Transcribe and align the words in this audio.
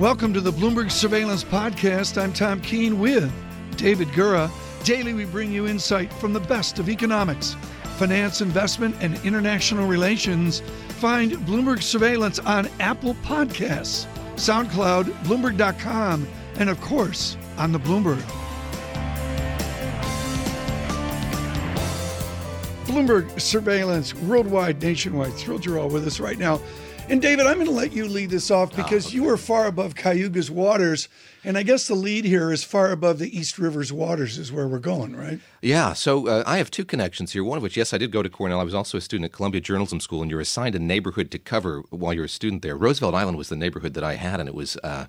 Welcome 0.00 0.32
to 0.32 0.40
the 0.40 0.50
Bloomberg 0.50 0.90
Surveillance 0.90 1.44
Podcast. 1.44 2.16
I'm 2.16 2.32
Tom 2.32 2.62
Keene 2.62 2.98
with 2.98 3.30
David 3.76 4.08
Gura. 4.08 4.50
Daily, 4.82 5.12
we 5.12 5.26
bring 5.26 5.52
you 5.52 5.66
insight 5.66 6.10
from 6.14 6.32
the 6.32 6.40
best 6.40 6.78
of 6.78 6.88
economics, 6.88 7.54
finance, 7.98 8.40
investment, 8.40 8.96
and 9.02 9.22
international 9.26 9.86
relations. 9.86 10.60
Find 11.00 11.32
Bloomberg 11.32 11.82
Surveillance 11.82 12.38
on 12.38 12.66
Apple 12.80 13.12
Podcasts, 13.16 14.06
SoundCloud, 14.36 15.04
Bloomberg.com, 15.24 16.26
and 16.56 16.70
of 16.70 16.80
course, 16.80 17.36
on 17.58 17.70
the 17.70 17.78
Bloomberg. 17.78 18.22
Bloomberg 22.86 23.38
Surveillance, 23.38 24.14
worldwide, 24.14 24.80
nationwide. 24.80 25.34
Thrilled 25.34 25.66
you're 25.66 25.78
all 25.78 25.90
with 25.90 26.06
us 26.06 26.20
right 26.20 26.38
now. 26.38 26.58
And 27.10 27.20
David, 27.20 27.44
I'm 27.44 27.56
going 27.56 27.66
to 27.66 27.72
let 27.72 27.92
you 27.92 28.06
lead 28.06 28.30
this 28.30 28.52
off 28.52 28.70
because 28.70 29.06
oh, 29.06 29.08
okay. 29.08 29.16
you 29.16 29.28
are 29.28 29.36
far 29.36 29.66
above 29.66 29.96
Cayuga's 29.96 30.48
waters. 30.48 31.08
And 31.42 31.58
I 31.58 31.64
guess 31.64 31.88
the 31.88 31.96
lead 31.96 32.24
here 32.24 32.52
is 32.52 32.62
far 32.62 32.92
above 32.92 33.18
the 33.18 33.36
East 33.36 33.58
River's 33.58 33.92
waters, 33.92 34.38
is 34.38 34.52
where 34.52 34.68
we're 34.68 34.78
going, 34.78 35.16
right? 35.16 35.40
Yeah. 35.60 35.92
So 35.92 36.28
uh, 36.28 36.44
I 36.46 36.58
have 36.58 36.70
two 36.70 36.84
connections 36.84 37.32
here. 37.32 37.42
One 37.42 37.56
of 37.56 37.64
which, 37.64 37.76
yes, 37.76 37.92
I 37.92 37.98
did 37.98 38.12
go 38.12 38.22
to 38.22 38.30
Cornell. 38.30 38.60
I 38.60 38.62
was 38.62 38.74
also 38.74 38.96
a 38.96 39.00
student 39.00 39.24
at 39.24 39.32
Columbia 39.32 39.60
Journalism 39.60 39.98
School, 39.98 40.22
and 40.22 40.30
you're 40.30 40.40
assigned 40.40 40.76
a 40.76 40.78
neighborhood 40.78 41.32
to 41.32 41.40
cover 41.40 41.82
while 41.90 42.12
you're 42.12 42.26
a 42.26 42.28
student 42.28 42.62
there. 42.62 42.76
Roosevelt 42.76 43.16
Island 43.16 43.36
was 43.36 43.48
the 43.48 43.56
neighborhood 43.56 43.94
that 43.94 44.04
I 44.04 44.14
had, 44.14 44.38
and 44.38 44.48
it 44.48 44.54
was. 44.54 44.76
Uh, 44.84 45.06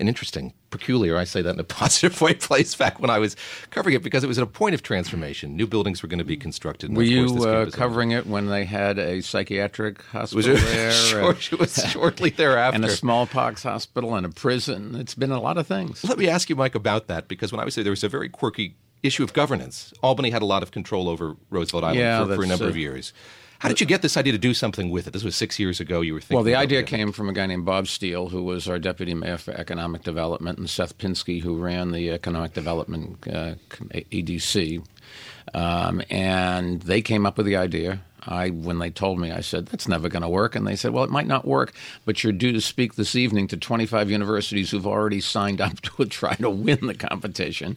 an 0.00 0.08
interesting, 0.08 0.52
peculiar, 0.70 1.16
I 1.16 1.24
say 1.24 1.40
that 1.42 1.54
in 1.54 1.60
a 1.60 1.64
positive 1.82 2.20
way, 2.20 2.34
place 2.34 2.74
back 2.74 3.00
when 3.00 3.10
I 3.10 3.18
was 3.18 3.36
covering 3.70 3.94
it 3.94 4.02
because 4.02 4.24
it 4.24 4.26
was 4.26 4.38
at 4.38 4.44
a 4.44 4.48
point 4.48 4.74
of 4.74 4.82
transformation. 4.82 5.56
New 5.56 5.66
buildings 5.66 6.02
were 6.02 6.08
going 6.08 6.18
to 6.18 6.24
be 6.24 6.36
constructed. 6.36 6.94
Were 6.94 7.02
you 7.02 7.44
uh, 7.44 7.70
covering 7.70 8.10
it 8.10 8.26
when 8.26 8.46
they 8.46 8.64
had 8.64 8.98
a 8.98 9.22
psychiatric 9.22 10.02
hospital 10.02 10.36
was 10.36 10.46
it, 10.46 10.66
there? 10.74 10.90
Short, 10.90 11.52
it 11.52 11.58
was 11.58 11.74
shortly 11.90 12.30
thereafter. 12.30 12.76
and 12.76 12.84
a 12.84 12.90
smallpox 12.90 13.62
hospital 13.62 14.14
and 14.14 14.26
a 14.26 14.30
prison. 14.30 14.96
It's 14.96 15.14
been 15.14 15.30
a 15.30 15.40
lot 15.40 15.58
of 15.58 15.66
things. 15.66 16.04
Let 16.04 16.18
me 16.18 16.28
ask 16.28 16.50
you, 16.50 16.56
Mike, 16.56 16.74
about 16.74 17.06
that 17.06 17.28
because 17.28 17.52
when 17.52 17.60
I 17.60 17.64
was 17.64 17.76
there, 17.76 17.84
there 17.84 17.92
was 17.92 18.04
a 18.04 18.08
very 18.08 18.28
quirky 18.28 18.76
issue 19.04 19.22
of 19.22 19.32
governance. 19.32 19.92
Albany 20.02 20.30
had 20.30 20.42
a 20.42 20.46
lot 20.46 20.62
of 20.62 20.70
control 20.70 21.08
over 21.08 21.36
Roosevelt 21.50 21.84
Island 21.84 22.00
yeah, 22.00 22.24
for, 22.24 22.36
for, 22.36 22.42
a 22.42 22.46
number 22.46 22.64
uh, 22.64 22.68
of 22.68 22.76
years. 22.76 23.12
How 23.58 23.68
did 23.68 23.80
you 23.80 23.86
get 23.86 24.02
this 24.02 24.16
idea 24.16 24.32
to 24.32 24.38
do 24.38 24.52
something 24.52 24.90
with 24.90 25.06
it? 25.06 25.12
This 25.12 25.24
was 25.24 25.34
six 25.34 25.58
years 25.58 25.80
ago. 25.80 26.00
You 26.00 26.14
were 26.14 26.20
thinking. 26.20 26.36
Well, 26.36 26.44
the 26.44 26.54
idea 26.54 26.82
came 26.82 27.12
from 27.12 27.28
a 27.28 27.32
guy 27.32 27.46
named 27.46 27.64
Bob 27.64 27.86
Steel, 27.86 28.28
who 28.28 28.42
was 28.42 28.68
our 28.68 28.78
deputy 28.78 29.14
mayor 29.14 29.38
for 29.38 29.52
economic 29.52 30.02
development, 30.02 30.58
and 30.58 30.68
Seth 30.68 30.98
Pinsky, 30.98 31.40
who 31.42 31.56
ran 31.56 31.92
the 31.92 32.10
economic 32.10 32.52
development 32.52 33.26
uh, 33.28 33.54
EDC. 33.92 34.84
Um, 35.54 36.02
and 36.10 36.82
they 36.82 37.00
came 37.00 37.26
up 37.26 37.36
with 37.36 37.46
the 37.46 37.56
idea. 37.56 38.02
I, 38.26 38.50
when 38.50 38.78
they 38.78 38.90
told 38.90 39.18
me, 39.18 39.30
I 39.30 39.40
said, 39.40 39.66
that's 39.66 39.88
never 39.88 40.08
going 40.08 40.22
to 40.22 40.28
work. 40.28 40.54
And 40.54 40.66
they 40.66 40.76
said, 40.76 40.92
well, 40.92 41.04
it 41.04 41.10
might 41.10 41.26
not 41.26 41.46
work, 41.46 41.72
but 42.04 42.22
you're 42.22 42.32
due 42.32 42.52
to 42.52 42.60
speak 42.60 42.94
this 42.94 43.14
evening 43.14 43.48
to 43.48 43.56
25 43.56 44.10
universities 44.10 44.70
who've 44.70 44.86
already 44.86 45.20
signed 45.20 45.60
up 45.60 45.80
to 45.82 46.04
try 46.06 46.34
to 46.36 46.50
win 46.50 46.86
the 46.86 46.94
competition. 46.94 47.76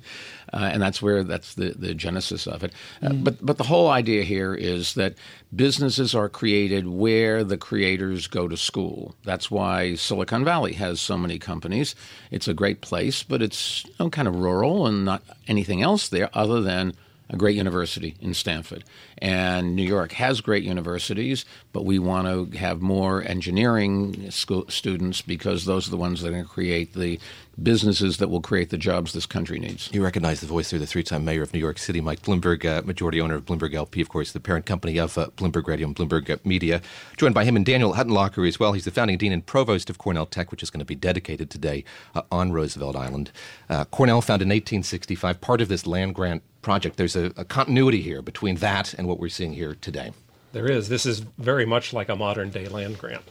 Uh, 0.54 0.70
and 0.72 0.82
that's 0.82 1.02
where 1.02 1.24
that's 1.24 1.56
the, 1.56 1.72
the 1.78 1.94
genesis 1.94 2.48
of 2.48 2.64
it. 2.64 2.72
Uh, 3.02 3.10
mm. 3.10 3.24
But, 3.24 3.46
but 3.46 3.58
the 3.58 3.66
whole 3.66 3.90
idea 3.90 4.24
here 4.24 4.56
is 4.56 4.94
that 4.94 5.16
businesses 5.56 6.16
are 6.16 6.30
created 6.30 6.88
where 6.88 7.44
the 7.44 7.58
creators 7.58 8.28
go 8.28 8.48
to 8.48 8.56
school. 8.56 9.16
That's 9.26 9.52
why 9.52 9.96
Silicon 9.96 10.46
Valley 10.46 10.74
has 10.74 11.02
so 11.02 11.18
many 11.18 11.38
companies. 11.40 11.96
It's 12.32 12.48
a 12.48 12.54
great 12.54 12.82
place, 12.82 13.24
but 13.24 13.42
it's 13.42 13.86
you 13.86 13.94
know, 14.00 14.10
kind 14.10 14.28
of 14.28 14.36
rural 14.36 14.88
and 14.88 15.04
not 15.04 15.24
anything 15.48 15.82
else 15.82 16.08
there 16.10 16.30
other 16.34 16.62
than 16.62 16.94
a 17.30 17.38
great 17.38 17.56
university 17.56 18.16
in 18.22 18.34
Stanford. 18.34 18.84
And 19.18 19.76
New 19.76 19.84
York 19.84 20.14
has 20.14 20.42
great 20.42 20.64
universities, 20.64 21.46
but 21.74 21.86
we 21.86 22.00
want 22.00 22.52
to 22.52 22.58
have 22.58 22.82
more 22.82 23.24
engineering 23.24 24.32
school 24.32 24.66
students 24.70 25.22
because 25.22 25.66
those 25.66 25.88
are 25.88 25.92
the 25.92 25.98
ones 25.98 26.22
that 26.22 26.30
are 26.30 26.32
going 26.32 26.44
to 26.44 26.50
create 26.50 26.94
the 26.94 27.20
businesses 27.62 28.18
that 28.18 28.30
will 28.30 28.42
create 28.42 28.70
the 28.70 28.78
jobs 28.78 29.14
this 29.14 29.26
country 29.26 29.60
needs. 29.60 29.90
You 29.92 30.04
recognize 30.04 30.42
the 30.42 30.48
voice 30.48 30.70
there, 30.70 30.80
the 30.80 30.86
three 30.86 31.04
time 31.04 31.26
mayor 31.26 31.42
of 31.42 31.54
New 31.54 31.60
York 31.60 31.80
City, 31.80 32.02
Mike 32.02 32.22
Bloomberg, 32.22 32.64
uh, 32.66 32.82
majority 32.84 33.20
owner 33.20 33.36
of 33.36 33.46
Bloomberg 33.46 33.74
LP, 33.74 34.02
of 34.02 34.10
course, 34.10 34.32
the 34.32 34.40
parent 34.40 34.66
company 34.66 34.98
of 34.98 35.18
uh, 35.18 35.28
Bloomberg 35.36 35.68
Radio 35.68 35.88
and 35.88 35.96
Bloomberg 35.96 36.30
uh, 36.30 36.38
Media. 36.44 36.82
Joined 37.18 37.34
by 37.34 37.46
him 37.46 37.56
and 37.56 37.66
Daniel 37.66 37.94
Huttenlocher 37.94 38.48
as 38.48 38.60
well. 38.60 38.74
He's 38.74 38.86
the 38.86 38.92
founding 38.92 39.18
dean 39.18 39.34
and 39.34 39.46
provost 39.46 39.90
of 39.90 39.98
Cornell 39.98 40.26
Tech, 40.26 40.52
which 40.52 40.64
is 40.64 40.70
going 40.70 40.80
to 40.80 40.86
be 40.86 40.96
dedicated 40.96 41.50
today 41.50 41.84
uh, 42.14 42.22
on 42.32 42.52
Roosevelt 42.52 42.96
Island. 42.96 43.32
Uh, 43.70 43.86
Cornell, 43.86 44.22
founded 44.22 44.46
in 44.46 44.50
1865, 44.50 45.42
part 45.42 45.62
of 45.62 45.68
this 45.68 45.88
land 45.88 46.16
grant 46.16 46.44
project. 46.68 46.98
There's 46.98 47.16
a, 47.16 47.32
a 47.38 47.46
continuity 47.46 48.02
here 48.02 48.22
between 48.22 48.56
that 48.58 48.94
and 48.96 49.08
what 49.08 49.22
we're 49.22 49.30
seeing 49.40 49.54
here 49.54 49.78
today. 49.80 50.12
There 50.52 50.70
is. 50.70 50.90
This 50.90 51.06
is 51.06 51.20
very 51.38 51.66
much 51.66 51.94
like 51.94 52.10
a 52.10 52.16
modern 52.18 52.50
day 52.50 52.68
land 52.68 52.98
grant. 52.98 53.24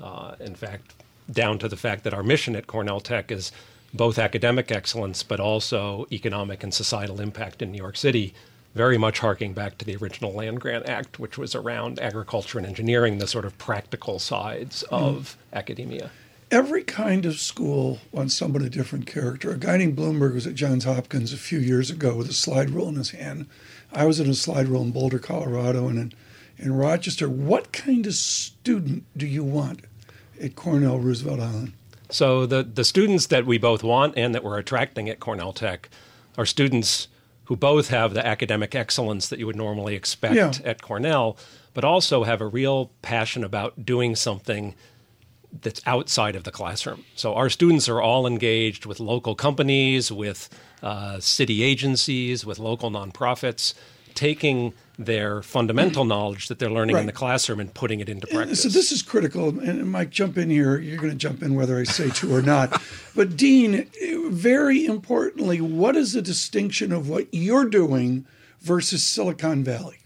Uh, 0.00 0.34
in 0.40 0.56
fact, 0.56 0.94
down 1.30 1.60
to 1.60 1.68
the 1.68 1.76
fact 1.76 2.02
that 2.02 2.12
our 2.12 2.24
mission 2.24 2.56
at 2.56 2.66
Cornell 2.66 2.98
Tech 2.98 3.30
is 3.30 3.52
both 3.94 4.18
academic 4.18 4.72
excellence 4.72 5.22
but 5.22 5.38
also 5.38 6.04
economic 6.10 6.64
and 6.64 6.74
societal 6.74 7.20
impact 7.20 7.62
in 7.62 7.70
New 7.70 7.78
York 7.78 7.96
City, 7.96 8.34
very 8.74 8.98
much 8.98 9.20
harking 9.20 9.52
back 9.52 9.78
to 9.78 9.84
the 9.84 9.94
original 9.94 10.32
Land 10.32 10.60
Grant 10.60 10.88
Act, 10.88 11.20
which 11.20 11.38
was 11.38 11.54
around 11.54 12.00
agriculture 12.00 12.58
and 12.58 12.66
engineering, 12.66 13.18
the 13.18 13.28
sort 13.28 13.44
of 13.44 13.56
practical 13.56 14.18
sides 14.18 14.82
of 14.90 15.14
mm. 15.14 15.58
academia 15.58 16.10
every 16.50 16.82
kind 16.82 17.24
of 17.26 17.38
school 17.38 17.98
wants 18.12 18.34
somebody 18.34 18.66
a 18.66 18.70
different 18.70 19.06
character. 19.06 19.50
A 19.50 19.58
guy 19.58 19.76
named 19.76 19.96
Bloomberg 19.96 20.34
was 20.34 20.46
at 20.46 20.54
Johns 20.54 20.84
Hopkins 20.84 21.32
a 21.32 21.36
few 21.38 21.58
years 21.58 21.90
ago 21.90 22.14
with 22.14 22.28
a 22.28 22.34
slide 22.34 22.70
rule 22.70 22.88
in 22.88 22.96
his 22.96 23.10
hand. 23.10 23.46
I 23.92 24.04
was 24.06 24.20
in 24.20 24.28
a 24.28 24.34
slide 24.34 24.68
rule 24.68 24.82
in 24.82 24.90
Boulder, 24.90 25.18
Colorado, 25.18 25.88
and 25.88 25.98
in, 25.98 26.12
in 26.58 26.72
Rochester. 26.74 27.28
What 27.28 27.72
kind 27.72 28.06
of 28.06 28.14
student 28.14 29.04
do 29.16 29.26
you 29.26 29.44
want 29.44 29.82
at 30.40 30.56
Cornell 30.56 30.98
Roosevelt 30.98 31.40
Island? 31.40 31.72
So 32.10 32.44
the 32.44 32.64
the 32.64 32.84
students 32.84 33.26
that 33.28 33.46
we 33.46 33.56
both 33.56 33.84
want 33.84 34.14
and 34.16 34.34
that 34.34 34.42
we're 34.42 34.58
attracting 34.58 35.08
at 35.08 35.20
Cornell 35.20 35.52
Tech 35.52 35.88
are 36.36 36.46
students 36.46 37.06
who 37.44 37.56
both 37.56 37.88
have 37.90 38.14
the 38.14 38.24
academic 38.24 38.74
excellence 38.74 39.28
that 39.28 39.38
you 39.38 39.46
would 39.46 39.56
normally 39.56 39.94
expect 39.94 40.34
yeah. 40.34 40.52
at 40.64 40.82
Cornell, 40.82 41.36
but 41.74 41.84
also 41.84 42.24
have 42.24 42.40
a 42.40 42.46
real 42.46 42.90
passion 43.02 43.44
about 43.44 43.84
doing 43.84 44.14
something 44.16 44.74
that's 45.62 45.80
outside 45.86 46.36
of 46.36 46.44
the 46.44 46.50
classroom. 46.50 47.04
So 47.14 47.34
our 47.34 47.50
students 47.50 47.88
are 47.88 48.00
all 48.00 48.26
engaged 48.26 48.86
with 48.86 49.00
local 49.00 49.34
companies, 49.34 50.10
with 50.12 50.48
uh, 50.82 51.20
city 51.20 51.62
agencies, 51.62 52.46
with 52.46 52.58
local 52.58 52.90
nonprofits, 52.90 53.74
taking 54.14 54.72
their 54.98 55.42
fundamental 55.42 56.04
knowledge 56.12 56.48
that 56.48 56.58
they're 56.58 56.70
learning 56.70 56.94
right. 56.94 57.00
in 57.00 57.06
the 57.06 57.12
classroom 57.12 57.60
and 57.60 57.72
putting 57.74 58.00
it 58.00 58.08
into 58.08 58.26
practice. 58.26 58.62
So 58.62 58.68
this 58.68 58.92
is 58.92 59.02
critical. 59.02 59.48
And 59.60 59.90
Mike, 59.90 60.10
jump 60.10 60.38
in 60.38 60.50
here. 60.50 60.78
You're 60.78 60.98
going 60.98 61.10
to 61.10 61.16
jump 61.16 61.42
in 61.42 61.54
whether 61.54 61.78
I 61.78 61.84
say 61.84 62.10
to 62.10 62.34
or 62.34 62.42
not. 62.42 62.80
but 63.16 63.36
Dean, 63.36 63.88
very 64.30 64.84
importantly, 64.84 65.60
what 65.60 65.96
is 65.96 66.12
the 66.12 66.22
distinction 66.22 66.92
of 66.92 67.08
what 67.08 67.28
you're 67.32 67.68
doing 67.68 68.26
versus 68.60 69.02
Silicon 69.02 69.64
Valley? 69.64 69.99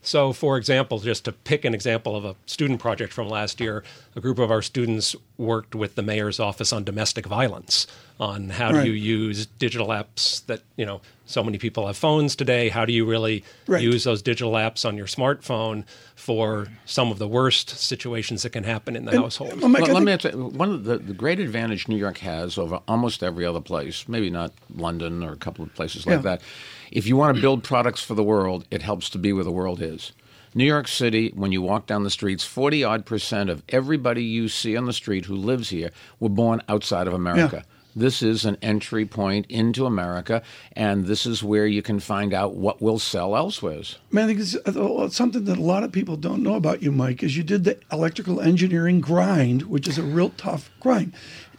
So, 0.00 0.32
for 0.32 0.56
example, 0.56 1.00
just 1.00 1.24
to 1.24 1.32
pick 1.32 1.64
an 1.64 1.74
example 1.74 2.16
of 2.16 2.24
a 2.24 2.36
student 2.46 2.80
project 2.80 3.12
from 3.12 3.28
last 3.28 3.60
year, 3.60 3.82
a 4.14 4.20
group 4.20 4.38
of 4.38 4.50
our 4.50 4.62
students 4.62 5.16
worked 5.36 5.74
with 5.74 5.96
the 5.96 6.02
mayor's 6.02 6.38
office 6.40 6.72
on 6.72 6.84
domestic 6.84 7.26
violence, 7.26 7.86
on 8.20 8.50
how 8.50 8.72
right. 8.72 8.84
do 8.84 8.92
you 8.92 8.94
use 8.94 9.46
digital 9.46 9.88
apps 9.88 10.44
that, 10.46 10.62
you 10.76 10.86
know, 10.86 11.00
so 11.26 11.42
many 11.42 11.58
people 11.58 11.86
have 11.86 11.96
phones 11.96 12.34
today. 12.34 12.68
How 12.70 12.84
do 12.86 12.92
you 12.92 13.04
really 13.04 13.44
right. 13.66 13.82
use 13.82 14.04
those 14.04 14.22
digital 14.22 14.52
apps 14.52 14.86
on 14.86 14.96
your 14.96 15.06
smartphone 15.06 15.84
for 16.16 16.68
some 16.86 17.10
of 17.10 17.18
the 17.18 17.28
worst 17.28 17.70
situations 17.70 18.42
that 18.44 18.50
can 18.50 18.64
happen 18.64 18.96
in 18.96 19.04
the 19.04 19.10
and, 19.10 19.20
household? 19.20 19.60
Well, 19.60 19.70
well, 19.70 19.92
let 19.92 20.02
me 20.02 20.12
answer. 20.12 20.30
One 20.30 20.70
of 20.70 20.84
the, 20.84 20.98
the 20.98 21.12
great 21.12 21.38
advantage 21.38 21.86
New 21.86 21.96
York 21.96 22.18
has 22.18 22.56
over 22.56 22.80
almost 22.88 23.22
every 23.22 23.44
other 23.44 23.60
place, 23.60 24.08
maybe 24.08 24.30
not 24.30 24.52
London 24.74 25.22
or 25.22 25.32
a 25.32 25.36
couple 25.36 25.64
of 25.64 25.74
places 25.74 26.06
like 26.06 26.22
that, 26.22 26.40
if 26.90 27.06
you 27.06 27.16
want 27.16 27.36
to 27.36 27.42
build 27.42 27.62
products 27.62 28.02
for 28.02 28.14
the 28.14 28.22
world, 28.22 28.66
it 28.70 28.82
helps 28.82 29.10
to 29.10 29.18
be 29.18 29.32
where 29.32 29.44
the 29.44 29.50
world 29.52 29.80
is. 29.80 30.12
New 30.54 30.64
York 30.64 30.88
City, 30.88 31.32
when 31.34 31.52
you 31.52 31.62
walk 31.62 31.86
down 31.86 32.04
the 32.04 32.10
streets, 32.10 32.44
40 32.44 32.82
odd 32.82 33.06
percent 33.06 33.50
of 33.50 33.62
everybody 33.68 34.24
you 34.24 34.48
see 34.48 34.76
on 34.76 34.86
the 34.86 34.92
street 34.92 35.26
who 35.26 35.36
lives 35.36 35.70
here 35.70 35.90
were 36.18 36.28
born 36.28 36.62
outside 36.68 37.06
of 37.06 37.12
America. 37.12 37.64
Yeah. 37.64 37.74
This 37.98 38.22
is 38.22 38.44
an 38.44 38.58
entry 38.62 39.04
point 39.04 39.46
into 39.48 39.84
America, 39.84 40.42
and 40.72 41.06
this 41.06 41.26
is 41.26 41.42
where 41.42 41.66
you 41.66 41.82
can 41.82 41.98
find 41.98 42.32
out 42.32 42.54
what 42.54 42.80
will 42.80 43.00
sell 43.00 43.36
elsewhere. 43.36 43.80
Man, 44.12 44.24
I 44.24 44.26
think 44.28 44.40
it's 44.40 44.54
uh, 44.54 45.08
something 45.08 45.44
that 45.46 45.58
a 45.58 45.62
lot 45.62 45.82
of 45.82 45.90
people 45.90 46.16
don't 46.16 46.42
know 46.42 46.54
about 46.54 46.80
you, 46.80 46.92
Mike, 46.92 47.24
is 47.24 47.36
you 47.36 47.42
did 47.42 47.64
the 47.64 47.78
electrical 47.90 48.40
engineering 48.40 49.00
grind, 49.00 49.62
which 49.62 49.88
is 49.88 49.98
a 49.98 50.04
real 50.04 50.30
tough 50.30 50.70
grind. 50.78 51.12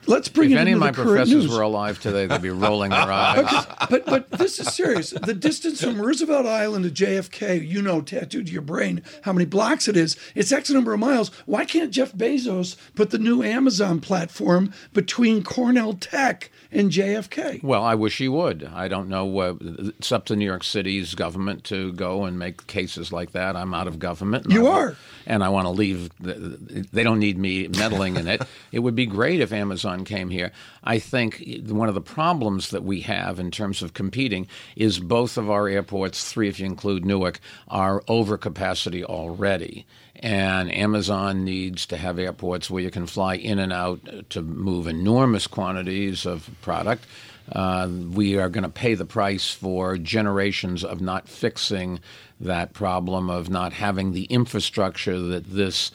Let's 0.09 0.27
bring 0.27 0.51
if 0.51 0.57
it 0.57 0.61
any 0.61 0.71
of 0.71 0.79
my 0.79 0.91
professors 0.91 1.29
news. 1.45 1.49
were 1.55 1.61
alive 1.61 1.99
today, 1.99 2.25
they'd 2.25 2.41
be 2.41 2.49
rolling 2.49 2.89
their 2.89 2.99
eyes. 3.11 3.39
Okay, 3.45 3.73
but 3.89 4.05
but 4.05 4.31
this 4.31 4.59
is 4.59 4.73
serious. 4.73 5.11
The 5.11 5.33
distance 5.35 5.83
from 5.83 6.01
Roosevelt 6.01 6.47
Island 6.47 6.83
to 6.85 7.05
JFK, 7.05 7.65
you 7.65 7.81
know, 7.81 8.01
tattooed 8.01 8.47
to 8.47 8.51
your 8.51 8.63
brain 8.63 9.03
how 9.21 9.33
many 9.33 9.45
blocks 9.45 9.87
it 9.87 9.95
is. 9.95 10.17
It's 10.33 10.51
X 10.51 10.69
number 10.71 10.93
of 10.93 10.99
miles. 10.99 11.29
Why 11.45 11.63
can't 11.63 11.91
Jeff 11.91 12.11
Bezos 12.13 12.75
put 12.95 13.11
the 13.11 13.19
new 13.19 13.43
Amazon 13.43 13.99
platform 14.01 14.73
between 14.93 15.43
Cornell 15.43 15.93
Tech 15.93 16.49
and 16.71 16.91
JFK? 16.91 17.61
Well, 17.63 17.83
I 17.83 17.95
wish 17.95 18.17
he 18.17 18.27
would. 18.27 18.63
I 18.73 18.87
don't 18.87 19.09
know. 19.09 19.39
Uh, 19.39 19.55
it's 19.61 20.11
up 20.11 20.25
to 20.25 20.35
New 20.35 20.45
York 20.45 20.63
City's 20.63 21.13
government 21.15 21.63
to 21.65 21.93
go 21.93 22.25
and 22.25 22.37
make 22.39 22.65
cases 22.67 23.11
like 23.13 23.31
that. 23.33 23.55
I'm 23.55 23.73
out 23.73 23.87
of 23.87 23.99
government. 23.99 24.49
You 24.49 24.67
I, 24.67 24.71
are, 24.71 24.97
and 25.27 25.43
I 25.43 25.49
want 25.49 25.65
to 25.65 25.71
leave. 25.71 26.09
The, 26.19 26.87
they 26.91 27.03
don't 27.03 27.19
need 27.19 27.37
me 27.37 27.67
meddling 27.67 28.15
in 28.17 28.27
it. 28.27 28.41
It 28.71 28.79
would 28.79 28.95
be 28.95 29.07
great 29.07 29.39
if 29.39 29.51
Amazon 29.51 29.98
Amazon 29.99 30.17
came 30.17 30.29
here. 30.29 30.51
I 30.83 30.99
think 30.99 31.43
one 31.67 31.89
of 31.89 31.95
the 31.95 32.01
problems 32.01 32.69
that 32.69 32.83
we 32.83 33.01
have 33.01 33.39
in 33.39 33.51
terms 33.51 33.81
of 33.81 33.93
competing 33.93 34.47
is 34.75 34.99
both 34.99 35.37
of 35.37 35.49
our 35.49 35.67
airports, 35.67 36.31
three 36.31 36.47
if 36.47 36.59
you 36.59 36.65
include 36.65 37.05
Newark, 37.05 37.39
are 37.67 38.03
over 38.07 38.37
capacity 38.37 39.03
already. 39.03 39.85
And 40.15 40.71
Amazon 40.71 41.45
needs 41.45 41.85
to 41.87 41.97
have 41.97 42.19
airports 42.19 42.69
where 42.69 42.83
you 42.83 42.91
can 42.91 43.07
fly 43.07 43.35
in 43.35 43.59
and 43.59 43.73
out 43.73 43.99
to 44.31 44.41
move 44.41 44.87
enormous 44.87 45.47
quantities 45.47 46.25
of 46.25 46.49
product. 46.61 47.05
Uh, 47.51 47.87
we 48.13 48.37
are 48.37 48.49
going 48.49 48.63
to 48.63 48.69
pay 48.69 48.95
the 48.95 49.05
price 49.05 49.51
for 49.51 49.97
generations 49.97 50.83
of 50.83 51.01
not 51.01 51.27
fixing 51.27 51.99
that 52.39 52.73
problem, 52.73 53.29
of 53.29 53.49
not 53.49 53.73
having 53.73 54.11
the 54.11 54.25
infrastructure 54.25 55.19
that 55.19 55.45
this 55.45 55.91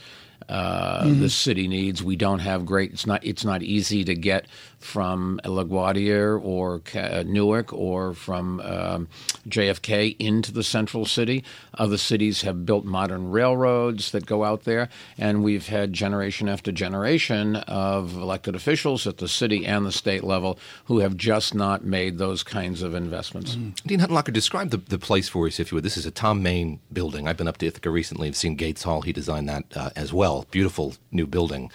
uh, 0.49 1.05
mm-hmm. 1.05 1.21
the 1.21 1.31
city 1.31 1.69
needs. 1.69 2.03
We 2.03 2.17
don't 2.17 2.41
have 2.41 2.67
great. 2.67 2.93
It's 2.93 3.07
not. 3.07 3.25
It's 3.25 3.45
not 3.45 3.63
easy 3.63 4.05
to 4.05 4.15
get 4.15 4.47
from 4.85 5.41
LaGuardia 5.45 6.39
or 6.45 6.83
uh, 6.95 7.25
Newark 7.27 7.73
or 7.73 8.13
from 8.13 8.61
um, 8.61 9.09
JFK 9.49 10.15
into 10.19 10.53
the 10.53 10.63
central 10.63 11.07
city. 11.07 11.43
Other 11.79 11.97
cities 11.97 12.43
have 12.43 12.67
built 12.67 12.85
modern 12.85 13.31
railroads 13.31 14.11
that 14.11 14.27
go 14.27 14.45
out 14.45 14.65
there, 14.65 14.91
and 15.17 15.43
we've 15.43 15.69
had 15.69 15.95
generation 15.95 16.51
after 16.51 16.71
generation 16.71 17.57
of 17.57 18.15
elected 18.15 18.55
officials 18.55 19.07
at 19.07 19.17
the 19.17 19.27
city 19.27 19.65
and 19.65 19.87
the 19.87 19.93
state 19.93 20.23
level 20.23 20.59
who 20.85 20.99
have 20.99 21.17
just 21.17 21.55
not 21.55 21.83
made 21.85 22.19
those 22.19 22.43
kinds 22.43 22.83
of 22.83 22.95
investments. 22.95 23.57
Mm-hmm. 23.57 23.89
Dean 23.89 24.01
Huttenlocher, 24.01 24.35
describe 24.35 24.69
the, 24.69 24.77
the 24.77 24.99
place 24.99 25.31
for 25.31 25.47
us, 25.47 25.59
if 25.59 25.73
you 25.73 25.77
would. 25.77 25.85
This 25.85 25.97
is 25.97 26.05
a 26.05 26.11
Thom 26.11 26.43
Mayne 26.43 26.79
building. 26.93 27.27
I've 27.27 27.39
been 27.39 27.49
up 27.49 27.57
to 27.59 27.67
Ithaca 27.67 27.89
recently. 27.89 28.29
I've 28.29 28.37
seen 28.37 28.55
Gates 28.55 28.83
Hall. 28.83 29.01
He 29.01 29.15
designed 29.15 29.49
that 29.49 29.65
uh, 29.75 29.91
as 29.97 30.13
well. 30.13 30.47
Beautiful 30.51 30.95
new 31.11 31.27
building 31.27 31.71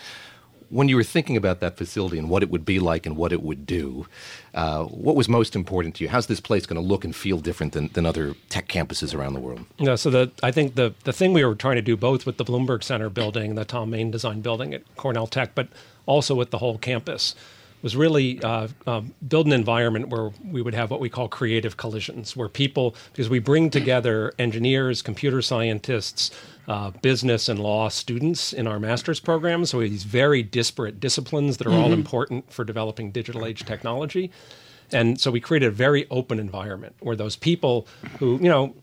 when 0.69 0.87
you 0.87 0.95
were 0.95 1.03
thinking 1.03 1.35
about 1.35 1.59
that 1.59 1.77
facility 1.77 2.17
and 2.17 2.29
what 2.29 2.43
it 2.43 2.49
would 2.49 2.65
be 2.65 2.79
like 2.79 3.05
and 3.05 3.15
what 3.17 3.31
it 3.31 3.41
would 3.41 3.65
do, 3.65 4.07
uh, 4.53 4.83
what 4.83 5.15
was 5.15 5.27
most 5.27 5.55
important 5.55 5.95
to 5.95 6.03
you? 6.03 6.09
How's 6.09 6.27
this 6.27 6.39
place 6.39 6.65
going 6.65 6.81
to 6.81 6.87
look 6.87 7.03
and 7.03 7.15
feel 7.15 7.39
different 7.39 7.73
than, 7.73 7.87
than 7.89 8.05
other 8.05 8.35
tech 8.49 8.67
campuses 8.67 9.15
around 9.15 9.33
the 9.33 9.39
world? 9.39 9.65
Yeah, 9.77 9.95
so 9.95 10.09
the, 10.09 10.31
I 10.43 10.51
think 10.51 10.75
the, 10.75 10.93
the 11.03 11.13
thing 11.13 11.33
we 11.33 11.43
were 11.43 11.55
trying 11.55 11.75
to 11.75 11.81
do 11.81 11.97
both 11.97 12.25
with 12.25 12.37
the 12.37 12.45
Bloomberg 12.45 12.83
Center 12.83 13.09
building, 13.09 13.49
and 13.49 13.57
the 13.57 13.65
Thom 13.65 13.89
Mayne 13.89 14.11
Design 14.11 14.41
building 14.41 14.73
at 14.73 14.83
Cornell 14.95 15.27
Tech, 15.27 15.55
but 15.55 15.67
also 16.05 16.35
with 16.35 16.51
the 16.51 16.59
whole 16.59 16.77
campus 16.77 17.35
was 17.81 17.95
really 17.95 18.41
uh, 18.43 18.67
um, 18.87 19.13
build 19.27 19.47
an 19.47 19.53
environment 19.53 20.09
where 20.09 20.31
we 20.45 20.61
would 20.61 20.73
have 20.73 20.91
what 20.91 20.99
we 20.99 21.09
call 21.09 21.27
creative 21.27 21.77
collisions, 21.77 22.35
where 22.35 22.49
people, 22.49 22.95
because 23.11 23.29
we 23.29 23.39
bring 23.39 23.69
together 23.69 24.33
engineers, 24.37 25.01
computer 25.01 25.41
scientists, 25.41 26.31
uh, 26.67 26.91
business 27.01 27.49
and 27.49 27.59
law 27.59 27.89
students 27.89 28.53
in 28.53 28.67
our 28.67 28.79
master's 28.79 29.19
program. 29.19 29.65
So 29.65 29.79
these 29.79 30.03
very 30.03 30.43
disparate 30.43 30.99
disciplines 30.99 31.57
that 31.57 31.67
are 31.67 31.71
mm-hmm. 31.71 31.79
all 31.79 31.93
important 31.93 32.51
for 32.51 32.63
developing 32.63 33.11
digital 33.11 33.45
age 33.45 33.65
technology. 33.65 34.31
And 34.91 35.19
so 35.19 35.31
we 35.31 35.39
created 35.39 35.67
a 35.67 35.71
very 35.71 36.07
open 36.09 36.39
environment 36.39 36.95
where 36.99 37.15
those 37.15 37.35
people 37.35 37.87
who, 38.19 38.37
you 38.37 38.49
know, 38.49 38.75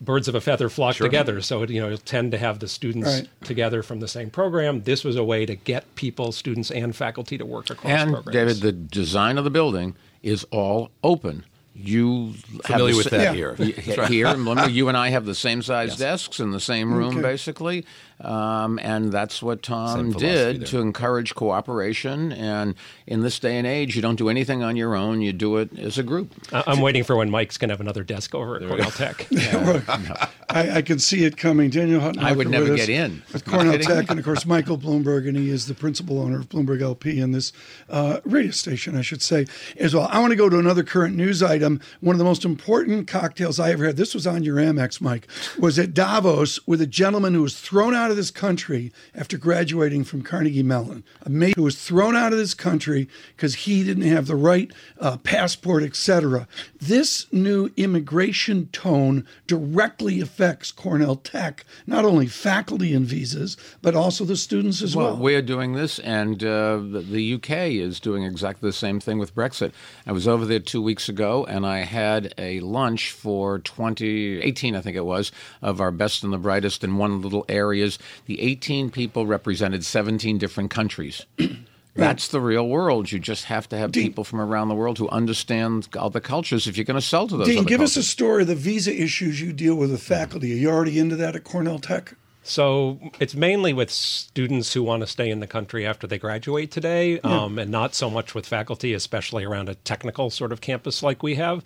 birds 0.00 0.28
of 0.28 0.34
a 0.34 0.40
feather 0.40 0.68
flock 0.68 0.96
sure. 0.96 1.06
together. 1.06 1.40
So 1.40 1.62
it, 1.62 1.70
you 1.70 1.80
know, 1.80 1.96
tend 1.96 2.32
to 2.32 2.38
have 2.38 2.58
the 2.58 2.68
students 2.68 3.08
right. 3.08 3.28
together 3.44 3.82
from 3.82 4.00
the 4.00 4.08
same 4.08 4.30
program. 4.30 4.82
This 4.82 5.04
was 5.04 5.16
a 5.16 5.24
way 5.24 5.46
to 5.46 5.54
get 5.54 5.94
people, 5.94 6.32
students, 6.32 6.70
and 6.70 6.94
faculty 6.94 7.38
to 7.38 7.46
work 7.46 7.70
across 7.70 7.92
and, 7.92 8.12
programs. 8.12 8.34
David, 8.34 8.56
the 8.56 8.72
design 8.72 9.38
of 9.38 9.44
the 9.44 9.50
building 9.50 9.94
is 10.22 10.44
all 10.50 10.90
open 11.02 11.44
you 11.74 12.34
familiar 12.64 12.96
with 12.96 13.10
that 13.10 13.34
yeah. 13.36 13.54
here. 13.54 13.54
here, 14.06 14.28
remember, 14.28 14.68
you 14.68 14.88
and 14.88 14.96
I 14.96 15.10
have 15.10 15.24
the 15.24 15.34
same 15.34 15.62
size 15.62 15.90
yes. 15.90 15.98
desks 15.98 16.40
in 16.40 16.50
the 16.50 16.60
same 16.60 16.90
mm, 16.90 16.96
room, 16.96 17.18
okay. 17.18 17.22
basically, 17.22 17.86
um, 18.20 18.78
and 18.82 19.10
that's 19.12 19.42
what 19.42 19.62
Tom 19.62 20.12
did 20.12 20.66
to 20.66 20.80
encourage 20.80 21.34
cooperation. 21.34 22.32
And 22.32 22.74
in 23.06 23.22
this 23.22 23.38
day 23.38 23.56
and 23.56 23.66
age, 23.66 23.96
you 23.96 24.02
don't 24.02 24.16
do 24.16 24.28
anything 24.28 24.62
on 24.62 24.76
your 24.76 24.94
own; 24.94 25.22
you 25.22 25.32
do 25.32 25.56
it 25.56 25.78
as 25.78 25.98
a 25.98 26.02
group. 26.02 26.32
I'm 26.52 26.80
waiting 26.80 27.04
for 27.04 27.16
when 27.16 27.30
Mike's 27.30 27.56
going 27.56 27.68
to 27.68 27.72
have 27.72 27.80
another 27.80 28.04
desk 28.04 28.34
over 28.34 28.56
at 28.56 28.68
Cornell 28.68 28.90
Tech. 28.90 29.26
yeah. 29.30 30.28
I, 30.50 30.78
I, 30.78 30.82
can 30.82 30.98
see 30.98 31.24
it 31.24 31.36
coming. 31.36 31.70
Daniel 31.70 32.00
Hutton. 32.00 32.22
I 32.22 32.32
would 32.32 32.48
never 32.48 32.74
get 32.74 32.88
in 32.88 33.22
with 33.32 33.44
Cornell 33.44 33.78
Tech, 33.78 34.10
and 34.10 34.18
of 34.18 34.24
course 34.24 34.44
Michael 34.44 34.76
Bloomberg, 34.76 35.26
and 35.26 35.36
he 35.36 35.48
is 35.48 35.66
the 35.66 35.74
principal 35.74 36.20
owner 36.20 36.40
of 36.40 36.48
Bloomberg 36.48 36.82
LP 36.82 37.20
and 37.20 37.34
this 37.34 37.52
uh, 37.88 38.20
radio 38.24 38.50
station, 38.50 38.96
I 38.96 39.02
should 39.02 39.22
say, 39.22 39.46
as 39.78 39.94
well. 39.94 40.08
I 40.10 40.18
want 40.18 40.32
to 40.32 40.36
go 40.36 40.48
to 40.48 40.58
another 40.58 40.82
current 40.82 41.16
news 41.16 41.42
item. 41.42 41.80
One 42.00 42.14
of 42.14 42.18
the 42.18 42.24
most 42.24 42.44
important 42.44 43.06
cocktails 43.06 43.60
I 43.60 43.70
ever 43.70 43.86
had. 43.86 43.96
This 43.96 44.14
was 44.14 44.26
on 44.26 44.42
your 44.42 44.56
Amex, 44.56 45.00
Mike. 45.00 45.26
Was 45.58 45.78
at 45.78 45.94
Davos 45.94 46.66
with 46.66 46.80
a 46.80 46.86
gentleman 46.86 47.34
who 47.34 47.42
was 47.42 47.58
thrown 47.58 47.94
out 47.94 48.09
of 48.10 48.16
this 48.16 48.30
country 48.30 48.92
after 49.14 49.38
graduating 49.38 50.04
from 50.04 50.22
Carnegie 50.22 50.62
Mellon. 50.62 51.04
A 51.22 51.30
mate 51.30 51.56
who 51.56 51.62
was 51.62 51.82
thrown 51.82 52.16
out 52.16 52.32
of 52.32 52.38
this 52.38 52.54
country 52.54 53.08
because 53.36 53.54
he 53.54 53.84
didn't 53.84 54.04
have 54.04 54.26
the 54.26 54.36
right 54.36 54.70
uh, 54.98 55.16
passport, 55.18 55.82
etc. 55.82 56.46
This 56.80 57.26
new 57.32 57.70
immigration 57.76 58.68
tone 58.72 59.26
directly 59.46 60.20
affects 60.20 60.72
Cornell 60.72 61.16
Tech, 61.16 61.64
not 61.86 62.04
only 62.04 62.26
faculty 62.26 62.94
and 62.94 63.06
visas, 63.06 63.56
but 63.82 63.94
also 63.94 64.24
the 64.24 64.36
students 64.36 64.82
as 64.82 64.96
well. 64.96 65.14
well. 65.14 65.16
We're 65.16 65.42
doing 65.42 65.74
this, 65.74 65.98
and 66.00 66.42
uh, 66.42 66.76
the, 66.76 67.04
the, 67.08 67.34
UK 67.34 67.50
is 67.50 68.00
doing 68.00 68.24
exactly 68.24 68.68
the 68.68 68.72
same 68.72 68.98
thing 68.98 69.18
with 69.18 69.34
Brexit. 69.34 69.72
I 70.06 70.12
was 70.12 70.26
over 70.26 70.44
there 70.44 70.58
two 70.58 70.82
weeks 70.82 71.08
ago, 71.08 71.44
and 71.46 71.66
I 71.66 71.78
had 71.78 72.34
a 72.36 72.60
lunch 72.60 73.12
for 73.12 73.58
2018, 73.60 74.74
I 74.74 74.80
think 74.80 74.96
it 74.96 75.04
was, 75.04 75.30
of 75.62 75.80
our 75.80 75.92
best 75.92 76.24
and 76.24 76.32
the 76.32 76.38
brightest 76.38 76.82
in 76.82 76.96
one 76.96 77.22
little 77.22 77.44
areas. 77.48 77.98
The 78.26 78.40
18 78.40 78.90
people 78.90 79.26
represented 79.26 79.84
17 79.84 80.38
different 80.38 80.70
countries. 80.70 81.26
That's 81.94 82.28
the 82.28 82.40
real 82.40 82.68
world. 82.68 83.10
You 83.10 83.18
just 83.18 83.46
have 83.46 83.68
to 83.70 83.76
have 83.76 83.92
Dean, 83.92 84.04
people 84.04 84.24
from 84.24 84.40
around 84.40 84.68
the 84.68 84.74
world 84.74 84.98
who 84.98 85.08
understand 85.08 85.88
other 85.98 86.20
cultures 86.20 86.66
if 86.66 86.76
you're 86.76 86.84
going 86.84 87.00
to 87.00 87.06
sell 87.06 87.26
to 87.26 87.36
those. 87.36 87.46
Dean, 87.46 87.64
give 87.64 87.78
cultures. 87.78 87.96
us 87.98 88.04
a 88.04 88.08
story 88.08 88.42
of 88.42 88.48
the 88.48 88.54
visa 88.54 88.94
issues 88.94 89.40
you 89.40 89.52
deal 89.52 89.74
with 89.74 89.90
with 89.90 90.02
faculty. 90.02 90.52
Are 90.52 90.56
you 90.56 90.70
already 90.70 90.98
into 90.98 91.16
that 91.16 91.34
at 91.34 91.44
Cornell 91.44 91.78
Tech? 91.78 92.14
So 92.42 92.98
it's 93.18 93.34
mainly 93.34 93.72
with 93.72 93.90
students 93.90 94.72
who 94.72 94.82
want 94.82 95.02
to 95.02 95.06
stay 95.06 95.30
in 95.30 95.40
the 95.40 95.46
country 95.46 95.86
after 95.86 96.06
they 96.06 96.18
graduate 96.18 96.70
today, 96.70 97.20
yeah. 97.22 97.42
um, 97.42 97.58
and 97.58 97.70
not 97.70 97.94
so 97.94 98.08
much 98.08 98.34
with 98.34 98.46
faculty, 98.46 98.94
especially 98.94 99.44
around 99.44 99.68
a 99.68 99.74
technical 99.74 100.30
sort 100.30 100.52
of 100.52 100.60
campus 100.60 101.02
like 101.02 101.22
we 101.22 101.34
have. 101.34 101.62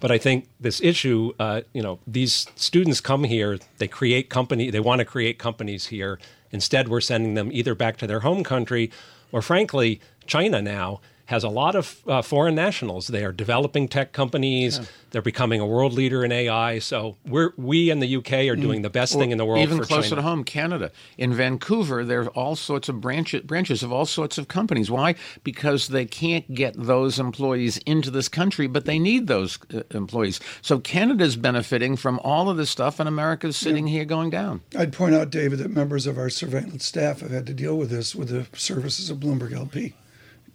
But 0.00 0.10
I 0.10 0.18
think 0.18 0.48
this 0.60 0.80
issue, 0.80 1.32
uh, 1.38 1.62
you 1.72 1.82
know, 1.82 1.98
these 2.06 2.46
students 2.54 3.00
come 3.00 3.24
here, 3.24 3.58
they 3.78 3.88
create 3.88 4.30
company, 4.30 4.70
they 4.70 4.80
want 4.80 5.00
to 5.00 5.04
create 5.04 5.38
companies 5.38 5.86
here. 5.86 6.18
Instead, 6.52 6.88
we're 6.88 7.00
sending 7.00 7.34
them 7.34 7.50
either 7.52 7.74
back 7.74 7.96
to 7.98 8.06
their 8.06 8.20
home 8.20 8.44
country 8.44 8.90
or 9.32 9.42
frankly, 9.42 10.00
China 10.26 10.62
now 10.62 11.00
has 11.28 11.44
a 11.44 11.48
lot 11.50 11.76
of 11.76 12.00
uh, 12.08 12.22
foreign 12.22 12.54
nationals. 12.54 13.08
They 13.08 13.22
are 13.22 13.32
developing 13.32 13.86
tech 13.86 14.12
companies. 14.12 14.78
Yeah. 14.78 14.84
They're 15.10 15.20
becoming 15.20 15.60
a 15.60 15.66
world 15.66 15.92
leader 15.92 16.24
in 16.24 16.32
AI. 16.32 16.78
So 16.78 17.16
we're 17.26 17.52
we 17.58 17.90
in 17.90 18.00
the 18.00 18.16
UK 18.16 18.32
are 18.32 18.56
mm. 18.56 18.62
doing 18.62 18.80
the 18.80 18.88
best 18.88 19.12
thing 19.12 19.30
in 19.30 19.36
the 19.36 19.44
world. 19.44 19.60
Even 19.60 19.78
closer 19.80 20.08
China. 20.08 20.16
to 20.16 20.22
home, 20.22 20.42
Canada. 20.42 20.90
In 21.18 21.34
Vancouver, 21.34 22.02
there 22.02 22.22
are 22.22 22.28
all 22.28 22.56
sorts 22.56 22.88
of 22.88 23.02
branches 23.02 23.42
branches 23.42 23.82
of 23.82 23.92
all 23.92 24.06
sorts 24.06 24.38
of 24.38 24.48
companies. 24.48 24.90
Why? 24.90 25.16
Because 25.44 25.88
they 25.88 26.06
can't 26.06 26.54
get 26.54 26.72
those 26.78 27.18
employees 27.18 27.76
into 27.84 28.10
this 28.10 28.28
country, 28.28 28.66
but 28.66 28.86
they 28.86 28.98
need 28.98 29.26
those 29.26 29.58
uh, 29.74 29.82
employees. 29.90 30.40
So 30.62 30.78
Canada's 30.78 31.36
benefiting 31.36 31.96
from 31.96 32.20
all 32.24 32.48
of 32.48 32.56
this 32.56 32.70
stuff, 32.70 32.98
and 32.98 33.06
America's 33.06 33.58
sitting 33.58 33.86
yeah. 33.86 33.92
here 33.92 34.04
going 34.06 34.30
down. 34.30 34.62
I'd 34.78 34.94
point 34.94 35.14
out, 35.14 35.28
David, 35.28 35.58
that 35.58 35.70
members 35.70 36.06
of 36.06 36.16
our 36.16 36.30
surveillance 36.30 36.86
staff 36.86 37.20
have 37.20 37.32
had 37.32 37.46
to 37.48 37.54
deal 37.54 37.76
with 37.76 37.90
this 37.90 38.14
with 38.14 38.30
the 38.30 38.46
services 38.58 39.10
of 39.10 39.18
Bloomberg 39.18 39.52
LP 39.52 39.92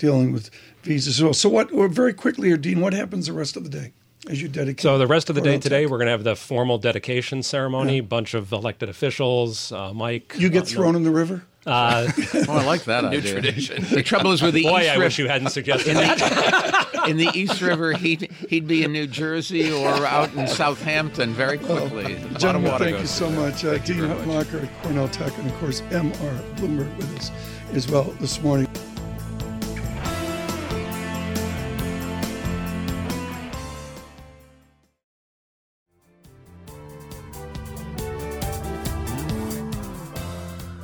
dealing 0.04 0.34
with 0.34 0.50
visas. 0.84 1.16
So, 1.16 1.32
so 1.32 1.48
what? 1.48 1.72
Very 1.72 2.14
quickly, 2.14 2.52
or 2.52 2.58
Dean, 2.58 2.82
what 2.82 2.94
happens 2.94 3.28
the 3.28 3.34
rest 3.34 3.56
of 3.56 3.64
the 3.64 3.70
day? 3.70 3.94
As 4.30 4.42
you 4.42 4.48
dedicate. 4.48 4.82
So 4.82 4.98
the 4.98 5.08
rest 5.08 5.30
of 5.30 5.36
the 5.36 5.42
day 5.42 5.58
today, 5.58 5.86
we're 5.86 5.98
going 5.98 6.06
to 6.06 6.12
have 6.12 6.24
the 6.24 6.36
formal 6.36 6.78
dedication 6.78 7.44
ceremony. 7.44 7.98
Yeah. 7.98 8.02
bunch 8.04 8.34
of 8.34 8.54
elected 8.54 8.88
officials. 8.88 9.72
Uh, 9.72 9.94
Mike, 9.94 10.36
you 10.38 10.50
get 10.50 10.64
uh, 10.64 10.66
thrown 10.66 10.94
no, 10.94 10.98
in 10.98 11.04
the 11.04 11.12
river. 11.12 11.44
Uh, 11.66 12.10
oh, 12.34 12.46
I 12.50 12.66
like 12.66 12.84
that 12.86 13.04
new 13.06 13.18
idea. 13.18 13.34
tradition. 13.34 13.84
The 13.90 14.04
trouble 14.04 14.32
is 14.32 14.42
with 14.42 14.54
the 14.54 14.64
boy, 14.72 14.82
East 14.82 14.90
I 14.90 14.94
River, 14.94 15.04
wish 15.06 15.20
you 15.20 15.28
hadn't 15.28 15.50
suggested 15.60 15.90
in 15.90 15.96
that. 15.98 16.90
The, 16.94 17.10
in 17.10 17.18
the 17.18 17.30
East 17.34 17.62
River, 17.62 17.94
he'd 17.94 18.32
he'd 18.50 18.68
be 18.68 18.84
in 18.84 18.94
New 18.94 19.08
Jersey 19.08 19.72
or 19.72 20.06
out 20.06 20.34
in 20.34 20.48
Southampton 20.48 21.34
very 21.34 21.58
quickly. 21.58 22.16
Well, 22.16 22.40
gentlemen, 22.40 22.78
thank 22.78 23.00
you 23.00 23.08
so 23.08 23.30
much, 23.30 23.66
uh, 23.66 23.78
Dean 23.80 23.98
Huttenlocher 23.98 24.64
at 24.64 24.84
Cornell 24.84 25.08
Tech, 25.10 25.38
and 25.38 25.50
of 25.50 25.58
course 25.60 25.82
M.R. 25.92 26.34
Bloomberg 26.56 26.96
with 26.98 27.18
us 27.18 27.32
as 27.74 27.90
well 27.90 28.04
this 28.20 28.42
morning. 28.42 28.68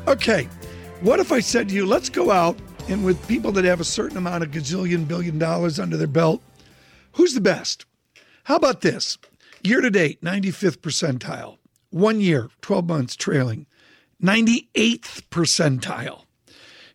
Okay, 0.10 0.46
what 1.02 1.20
if 1.20 1.32
I 1.32 1.40
said 1.40 1.70
to 1.70 1.76
you, 1.76 1.86
let's 1.86 2.10
go 2.10 2.32
out 2.32 2.58
and 2.88 3.06
with 3.06 3.28
people 3.28 3.52
that 3.52 3.64
have 3.64 3.80
a 3.80 3.84
certain 3.84 4.18
amount 4.18 4.44
of 4.44 4.50
gazillion 4.50 5.08
billion 5.08 5.38
dollars 5.38 5.80
under 5.80 5.98
their 5.98 6.08
belt, 6.08 6.42
who's 7.12 7.36
the 7.36 7.42
best? 7.42 7.86
How 8.46 8.56
about 8.56 8.82
this? 8.82 9.20
Year 9.64 9.82
to 9.82 9.92
date, 9.92 10.20
95th 10.24 10.78
percentile. 10.78 11.60
One 11.92 12.22
year, 12.22 12.50
12 12.62 12.88
months 12.88 13.16
trailing, 13.16 13.68
98th 14.20 15.22
percentile. 15.30 16.24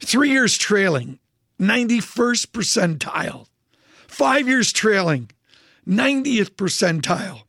Three 0.01 0.31
years 0.31 0.59
trailing, 0.59 1.21
91st 1.61 2.49
percentile. 2.49 3.47
Five 4.09 4.49
years 4.49 4.73
trailing, 4.73 5.31
90th 5.87 6.57
percentile. 6.57 7.43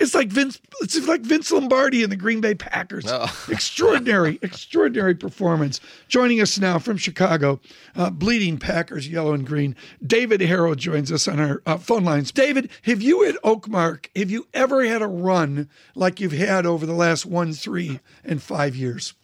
It's 0.00 0.14
like 0.14 0.28
Vince. 0.28 0.60
It's 0.80 1.08
like 1.08 1.22
Vince 1.22 1.50
Lombardi 1.50 2.02
and 2.02 2.12
the 2.12 2.16
Green 2.16 2.40
Bay 2.40 2.54
Packers. 2.54 3.04
Oh. 3.08 3.26
extraordinary, 3.48 4.38
extraordinary 4.42 5.14
performance. 5.14 5.80
Joining 6.08 6.40
us 6.40 6.58
now 6.58 6.78
from 6.78 6.96
Chicago, 6.96 7.60
uh, 7.96 8.10
bleeding 8.10 8.58
Packers, 8.58 9.08
yellow 9.08 9.32
and 9.32 9.46
green. 9.46 9.74
David 10.06 10.40
Herro 10.40 10.76
joins 10.76 11.10
us 11.10 11.26
on 11.26 11.40
our 11.40 11.62
uh, 11.66 11.78
phone 11.78 12.04
lines. 12.04 12.30
David, 12.30 12.70
have 12.82 13.02
you 13.02 13.24
at 13.24 13.34
Oakmark? 13.42 14.06
Have 14.16 14.30
you 14.30 14.46
ever 14.54 14.84
had 14.84 15.02
a 15.02 15.08
run 15.08 15.68
like 15.94 16.20
you've 16.20 16.32
had 16.32 16.64
over 16.64 16.86
the 16.86 16.92
last 16.92 17.26
one, 17.26 17.52
three, 17.52 18.00
and 18.24 18.40
five 18.40 18.76
years? 18.76 19.14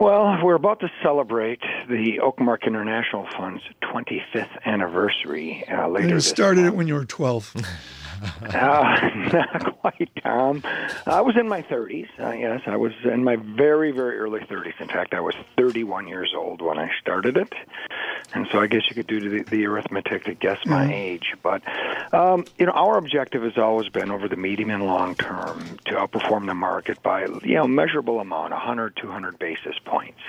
Well, 0.00 0.36
we're 0.42 0.54
about 0.54 0.80
to 0.80 0.90
celebrate 1.02 1.60
the 1.88 2.18
Oakmark 2.20 2.66
International 2.66 3.26
Fund's 3.36 3.62
25th 3.84 4.48
anniversary 4.64 5.64
uh, 5.68 5.86
later. 5.88 6.08
You 6.08 6.20
started 6.20 6.64
it 6.64 6.74
when 6.74 6.88
you 6.88 6.94
were 6.94 7.04
12. 7.04 7.54
uh, 8.22 9.10
not 9.32 9.80
quite, 9.80 10.10
Tom. 10.22 10.62
I 11.06 11.20
was 11.20 11.36
in 11.36 11.48
my 11.48 11.62
30s. 11.62 12.08
Uh, 12.18 12.32
yes, 12.32 12.62
I 12.66 12.76
was 12.76 12.92
in 13.04 13.24
my 13.24 13.36
very, 13.36 13.90
very 13.90 14.18
early 14.18 14.40
30s. 14.40 14.80
In 14.80 14.88
fact, 14.88 15.14
I 15.14 15.20
was 15.20 15.34
31 15.56 16.08
years 16.08 16.32
old 16.36 16.62
when 16.62 16.78
I 16.78 16.90
started 17.00 17.36
it, 17.36 17.52
and 18.34 18.46
so 18.52 18.60
I 18.60 18.66
guess 18.66 18.82
you 18.88 18.94
could 18.94 19.06
do 19.06 19.20
the, 19.20 19.42
the 19.44 19.66
arithmetic 19.66 20.24
to 20.24 20.34
guess 20.34 20.58
my 20.66 20.84
mm-hmm. 20.84 20.92
age. 20.92 21.34
But 21.42 21.62
um, 22.14 22.44
you 22.58 22.66
know, 22.66 22.72
our 22.72 22.98
objective 22.98 23.42
has 23.42 23.58
always 23.58 23.88
been 23.88 24.10
over 24.10 24.28
the 24.28 24.36
medium 24.36 24.70
and 24.70 24.84
long 24.84 25.14
term 25.14 25.78
to 25.86 25.94
outperform 25.94 26.46
the 26.46 26.54
market 26.54 27.02
by 27.02 27.26
you 27.42 27.54
know 27.54 27.66
measurable 27.66 28.20
amount, 28.20 28.52
100, 28.52 28.96
200 28.96 29.38
basis 29.38 29.76
points. 29.84 30.20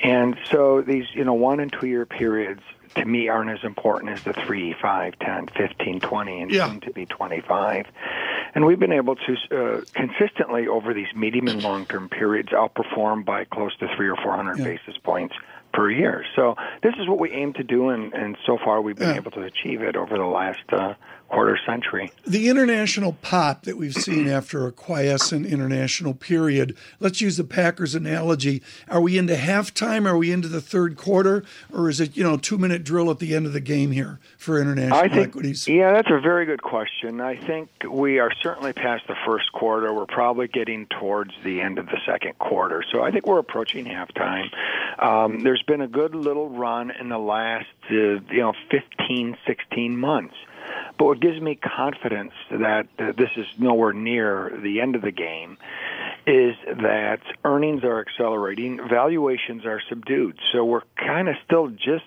And 0.00 0.36
so 0.50 0.82
these 0.82 1.06
you 1.14 1.24
know 1.24 1.34
one 1.34 1.60
and 1.60 1.72
two 1.72 1.86
year 1.86 2.06
periods 2.06 2.62
to 2.98 3.04
me 3.04 3.28
aren't 3.28 3.50
as 3.50 3.64
important 3.64 4.12
as 4.12 4.22
the 4.24 4.32
3, 4.32 4.74
5, 4.80 5.18
10, 5.18 5.46
15, 5.56 6.00
20, 6.00 6.40
and 6.42 6.50
yeah. 6.50 6.68
soon 6.68 6.80
to 6.80 6.92
be 6.92 7.06
25. 7.06 7.86
And 8.54 8.66
we've 8.66 8.78
been 8.78 8.92
able 8.92 9.16
to 9.16 9.36
uh, 9.50 9.80
consistently 9.94 10.68
over 10.68 10.94
these 10.94 11.08
medium 11.14 11.48
and 11.48 11.62
long 11.62 11.86
term 11.86 12.08
periods 12.08 12.50
outperform 12.50 13.24
by 13.24 13.44
close 13.44 13.76
to 13.78 13.88
three 13.96 14.08
or 14.08 14.16
400 14.16 14.58
yeah. 14.58 14.64
basis 14.64 14.96
points 15.02 15.34
per 15.72 15.90
year. 15.90 16.24
So 16.34 16.56
this 16.82 16.94
is 16.98 17.06
what 17.06 17.18
we 17.18 17.30
aim 17.30 17.52
to 17.54 17.62
do, 17.62 17.90
and, 17.90 18.12
and 18.14 18.36
so 18.46 18.58
far 18.58 18.80
we've 18.80 18.96
been 18.96 19.10
yeah. 19.10 19.16
able 19.16 19.30
to 19.32 19.42
achieve 19.42 19.82
it 19.82 19.96
over 19.96 20.16
the 20.16 20.24
last 20.24 20.60
uh, 20.72 20.94
quarter 21.28 21.58
century. 21.66 22.10
The 22.26 22.48
international 22.48 23.12
pop 23.22 23.64
that 23.64 23.76
we've 23.76 23.94
seen 23.94 24.28
after 24.28 24.66
a 24.66 24.72
quiescent 24.72 25.46
international 25.46 26.14
period, 26.14 26.76
let's 27.00 27.20
use 27.20 27.36
the 27.36 27.44
Packers 27.44 27.94
analogy. 27.94 28.62
Are 28.88 29.00
we 29.00 29.18
into 29.18 29.34
halftime? 29.34 30.06
Are 30.06 30.16
we 30.16 30.32
into 30.32 30.48
the 30.48 30.60
third 30.60 30.96
quarter? 30.96 31.44
Or 31.72 31.88
is 31.88 32.00
it, 32.00 32.16
you 32.16 32.22
know, 32.22 32.36
two 32.36 32.58
minute 32.58 32.84
drill 32.84 33.10
at 33.10 33.18
the 33.18 33.34
end 33.34 33.46
of 33.46 33.52
the 33.52 33.60
game 33.60 33.90
here 33.92 34.18
for 34.36 34.60
international 34.60 34.98
I 34.98 35.08
think, 35.08 35.28
equities? 35.28 35.68
Yeah, 35.68 35.92
that's 35.92 36.10
a 36.10 36.20
very 36.20 36.46
good 36.46 36.62
question. 36.62 37.20
I 37.20 37.36
think 37.36 37.68
we 37.88 38.18
are 38.18 38.32
certainly 38.42 38.72
past 38.72 39.06
the 39.06 39.16
first 39.26 39.52
quarter. 39.52 39.92
We're 39.92 40.06
probably 40.06 40.48
getting 40.48 40.86
towards 40.86 41.32
the 41.44 41.60
end 41.60 41.78
of 41.78 41.86
the 41.86 41.98
second 42.06 42.38
quarter. 42.38 42.82
So 42.90 43.02
I 43.02 43.10
think 43.10 43.26
we're 43.26 43.38
approaching 43.38 43.84
halftime. 43.84 44.48
Um, 44.98 45.40
there's 45.40 45.62
been 45.62 45.80
a 45.80 45.88
good 45.88 46.14
little 46.14 46.48
run 46.48 46.90
in 46.90 47.08
the 47.08 47.18
last, 47.18 47.66
uh, 47.90 47.94
you 47.94 48.40
know, 48.40 48.54
15, 48.70 49.36
16 49.46 49.96
months. 49.96 50.34
But 50.98 51.04
what 51.06 51.20
gives 51.20 51.40
me 51.40 51.54
confidence 51.54 52.32
that 52.50 52.88
uh, 52.98 53.12
this 53.16 53.30
is 53.36 53.46
nowhere 53.58 53.92
near 53.92 54.58
the 54.62 54.80
end 54.80 54.96
of 54.96 55.02
the 55.02 55.12
game 55.12 55.58
is 56.26 56.54
that 56.66 57.20
earnings 57.44 57.84
are 57.84 58.00
accelerating, 58.00 58.78
valuations 58.88 59.64
are 59.64 59.80
subdued. 59.88 60.38
So 60.52 60.64
we're 60.64 60.82
kind 60.96 61.28
of 61.28 61.36
still 61.44 61.68
just 61.68 62.04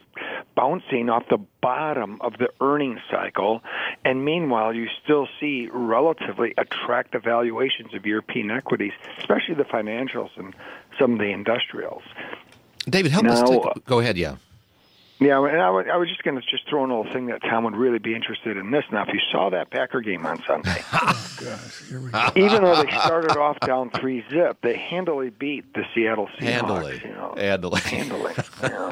bouncing 0.55 1.09
off 1.09 1.23
the 1.29 1.39
bottom 1.61 2.19
of 2.21 2.33
the 2.37 2.49
earnings 2.59 2.99
cycle. 3.09 3.61
And 4.05 4.23
meanwhile, 4.23 4.75
you 4.75 4.87
still 5.03 5.27
see 5.39 5.69
relatively 5.71 6.53
attractive 6.57 7.23
valuations 7.23 7.93
of 7.95 8.05
European 8.05 8.51
equities, 8.51 8.93
especially 9.17 9.55
the 9.55 9.63
financials 9.63 10.29
and 10.35 10.53
some 10.99 11.13
of 11.13 11.19
the 11.19 11.31
industrials. 11.31 12.03
David, 12.87 13.11
help 13.11 13.25
now, 13.25 13.33
us. 13.33 13.49
Take, 13.49 13.85
go 13.85 13.99
ahead, 13.99 14.17
yeah. 14.17 14.35
Yeah, 15.21 15.45
and 15.45 15.61
I, 15.61 15.67
I 15.67 15.97
was 15.97 16.09
just 16.09 16.23
going 16.23 16.33
to 16.33 16.41
just 16.41 16.67
throw 16.67 16.83
in 16.83 16.89
a 16.89 16.97
little 16.97 17.13
thing 17.13 17.27
that 17.27 17.43
Tom 17.43 17.63
would 17.65 17.75
really 17.75 17.99
be 17.99 18.15
interested 18.15 18.57
in 18.57 18.71
this. 18.71 18.83
Now, 18.91 19.03
if 19.03 19.13
you 19.13 19.19
saw 19.31 19.51
that 19.51 19.69
Packer 19.69 20.01
game 20.01 20.25
on 20.25 20.41
Sunday, 20.47 20.83
oh, 20.93 22.31
even 22.35 22.63
though 22.63 22.81
they 22.81 22.89
started 22.89 23.37
off 23.37 23.59
down 23.59 23.91
three 23.91 24.25
zip, 24.31 24.57
they 24.63 24.75
handily 24.75 25.29
beat 25.29 25.75
the 25.75 25.83
Seattle 25.93 26.27
Seahawks. 26.39 26.49
Handily, 26.49 27.01
you 27.05 27.11
know, 27.11 27.35
handily, 27.37 27.81
handily. 27.81 28.33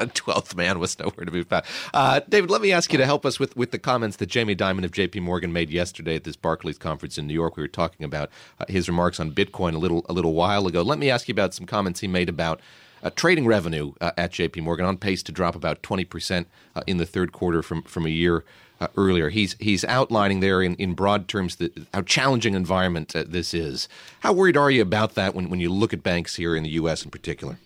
Twelfth 0.14 0.54
man 0.54 0.78
was 0.78 0.96
nowhere 1.00 1.24
to 1.24 1.32
be 1.32 1.42
found. 1.42 1.64
Uh, 1.92 2.20
David, 2.28 2.48
let 2.48 2.60
me 2.60 2.70
ask 2.70 2.92
you 2.92 2.98
to 2.98 3.06
help 3.06 3.26
us 3.26 3.40
with, 3.40 3.56
with 3.56 3.72
the 3.72 3.78
comments 3.80 4.18
that 4.18 4.26
Jamie 4.26 4.54
Dimon 4.54 4.84
of 4.84 4.92
J.P. 4.92 5.18
Morgan 5.18 5.52
made 5.52 5.68
yesterday 5.68 6.14
at 6.14 6.22
this 6.22 6.36
Barclays 6.36 6.78
conference 6.78 7.18
in 7.18 7.26
New 7.26 7.34
York. 7.34 7.56
We 7.56 7.64
were 7.64 7.68
talking 7.68 8.04
about 8.04 8.30
uh, 8.60 8.66
his 8.68 8.88
remarks 8.88 9.18
on 9.18 9.32
Bitcoin 9.32 9.74
a 9.74 9.78
little 9.78 10.06
a 10.08 10.12
little 10.12 10.34
while 10.34 10.68
ago. 10.68 10.82
Let 10.82 11.00
me 11.00 11.10
ask 11.10 11.26
you 11.26 11.32
about 11.32 11.54
some 11.54 11.66
comments 11.66 11.98
he 11.98 12.06
made 12.06 12.28
about 12.28 12.60
trading 13.08 13.46
revenue 13.46 13.94
uh, 14.00 14.10
at 14.18 14.32
JP 14.32 14.62
Morgan 14.62 14.84
on 14.84 14.98
pace 14.98 15.22
to 15.22 15.32
drop 15.32 15.54
about 15.54 15.82
20% 15.82 16.44
uh, 16.76 16.82
in 16.86 16.98
the 16.98 17.06
third 17.06 17.32
quarter 17.32 17.62
from, 17.62 17.82
from 17.82 18.04
a 18.04 18.10
year 18.10 18.44
uh, 18.80 18.88
earlier. 18.96 19.30
He's, 19.30 19.56
he's 19.60 19.84
outlining 19.84 20.40
there 20.40 20.60
in, 20.60 20.74
in 20.74 20.94
broad 20.94 21.28
terms 21.28 21.56
the, 21.56 21.72
how 21.94 22.02
challenging 22.02 22.54
environment 22.54 23.14
uh, 23.14 23.24
this 23.26 23.54
is. 23.54 23.88
How 24.20 24.32
worried 24.32 24.56
are 24.56 24.70
you 24.70 24.82
about 24.82 25.14
that 25.14 25.34
when, 25.34 25.48
when 25.48 25.60
you 25.60 25.70
look 25.70 25.92
at 25.92 26.02
banks 26.02 26.36
here 26.36 26.56
in 26.56 26.64
the 26.64 26.70
U.S. 26.70 27.04
in 27.04 27.10
particular? 27.10 27.58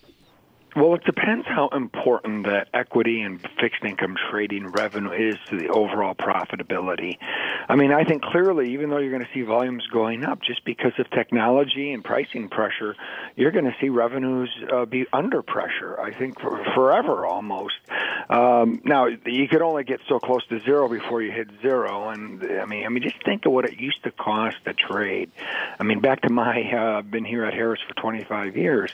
Well, 0.76 0.96
it 0.96 1.04
depends 1.04 1.46
how 1.46 1.68
important 1.68 2.46
the 2.46 2.66
equity 2.74 3.20
and 3.20 3.40
fixed 3.60 3.84
income 3.84 4.16
trading 4.30 4.66
revenue 4.66 5.12
is 5.12 5.36
to 5.50 5.56
the 5.56 5.68
overall 5.68 6.16
profitability. 6.16 7.16
I 7.68 7.76
mean, 7.76 7.92
I 7.92 8.02
think 8.02 8.22
clearly, 8.22 8.72
even 8.72 8.90
though 8.90 8.98
you're 8.98 9.12
going 9.12 9.24
to 9.24 9.30
see 9.32 9.42
volumes 9.42 9.86
going 9.92 10.24
up, 10.24 10.40
just 10.42 10.64
because 10.64 10.92
of 10.98 11.08
technology 11.10 11.92
and 11.92 12.02
pricing 12.02 12.48
pressure, 12.48 12.96
you're 13.36 13.52
going 13.52 13.66
to 13.66 13.74
see 13.80 13.88
revenues 13.88 14.50
uh, 14.72 14.84
be 14.84 15.06
under 15.12 15.42
pressure. 15.42 15.98
I 16.00 16.12
think 16.12 16.40
for, 16.40 16.64
forever 16.74 17.24
almost. 17.24 17.74
Um, 18.28 18.80
now, 18.84 19.06
you 19.06 19.46
could 19.46 19.62
only 19.62 19.84
get 19.84 20.00
so 20.08 20.18
close 20.18 20.44
to 20.48 20.58
zero 20.60 20.88
before 20.88 21.22
you 21.22 21.30
hit 21.30 21.50
zero, 21.62 22.08
and 22.08 22.42
I 22.42 22.64
mean, 22.64 22.84
I 22.84 22.88
mean, 22.88 23.02
just 23.04 23.22
think 23.24 23.46
of 23.46 23.52
what 23.52 23.64
it 23.64 23.78
used 23.78 24.02
to 24.04 24.10
cost 24.10 24.56
to 24.64 24.74
trade. 24.74 25.30
I 25.78 25.84
mean, 25.84 26.00
back 26.00 26.22
to 26.22 26.32
my, 26.32 26.62
uh, 26.72 27.02
been 27.02 27.24
here 27.24 27.44
at 27.44 27.54
Harris 27.54 27.80
for 27.86 27.94
25 27.94 28.56
years. 28.56 28.90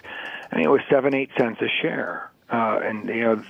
I 0.53 0.57
mean, 0.57 0.67
it 0.67 0.71
was 0.71 0.83
seven, 0.91 1.15
eight 1.15 1.31
cents 1.39 1.61
a 1.63 1.70
share, 1.83 2.31
uh, 2.51 2.81
and 2.83 3.09
you 3.09 3.23
know. 3.23 3.43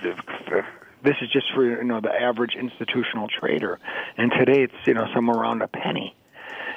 This 1.03 1.15
is 1.23 1.29
just 1.31 1.47
for 1.55 1.65
you 1.65 1.83
know 1.83 1.99
the 1.99 2.13
average 2.13 2.53
institutional 2.53 3.27
trader, 3.27 3.79
and 4.17 4.31
today 4.31 4.61
it's 4.61 4.85
you 4.85 4.93
know 4.93 5.07
somewhere 5.15 5.37
around 5.37 5.63
a 5.63 5.67
penny. 5.67 6.15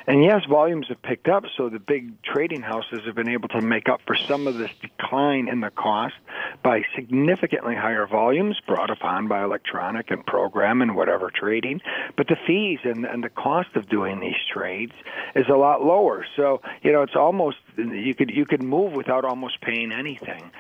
And 0.06 0.23
yes, 0.23 0.42
volumes 0.49 0.87
have 0.88 1.00
picked 1.00 1.28
up, 1.28 1.44
so 1.56 1.70
the 1.70 1.78
big 1.78 2.23
trading 2.23 2.61
houses 2.61 3.00
have 3.06 3.14
been 3.14 3.28
able 3.28 3.49
to 3.49 3.62
make 3.62 3.88
up 3.88 4.02
for 4.06 4.14
some 4.14 4.46
of 4.46 4.58
this 4.58 4.70
decline 4.82 5.49
in 5.49 5.61
the 5.61 5.70
cost 5.70 6.14
by 6.62 6.82
significantly 6.94 7.75
higher 7.75 8.06
volumes 8.06 8.61
brought 8.66 8.90
upon 8.90 9.28
by 9.28 9.42
electronic 9.42 10.11
and 10.11 10.26
program 10.26 10.82
and 10.82 10.94
whatever 10.94 11.30
trading. 11.30 11.80
But 12.16 12.28
the 12.28 12.37
fees 12.46 12.80
and, 12.84 13.06
and 13.06 13.25
the 13.25 13.30
cost 13.30 13.70
of 13.76 13.88
doing 13.88 14.20
these 14.20 14.37
trades 14.52 14.92
is 15.34 15.46
a 15.49 15.56
lot 15.56 15.82
lower. 15.82 16.26
So, 16.37 16.61
you 16.82 16.92
know, 16.92 17.02
it's 17.02 17.16
almost 17.16 17.56
you 17.78 18.14
could 18.14 18.30
you 18.30 18.44
could 18.44 18.62
move 18.62 18.92
without 18.92 19.25
almost 19.25 19.62
paying 19.62 19.90
anything. 19.90 20.50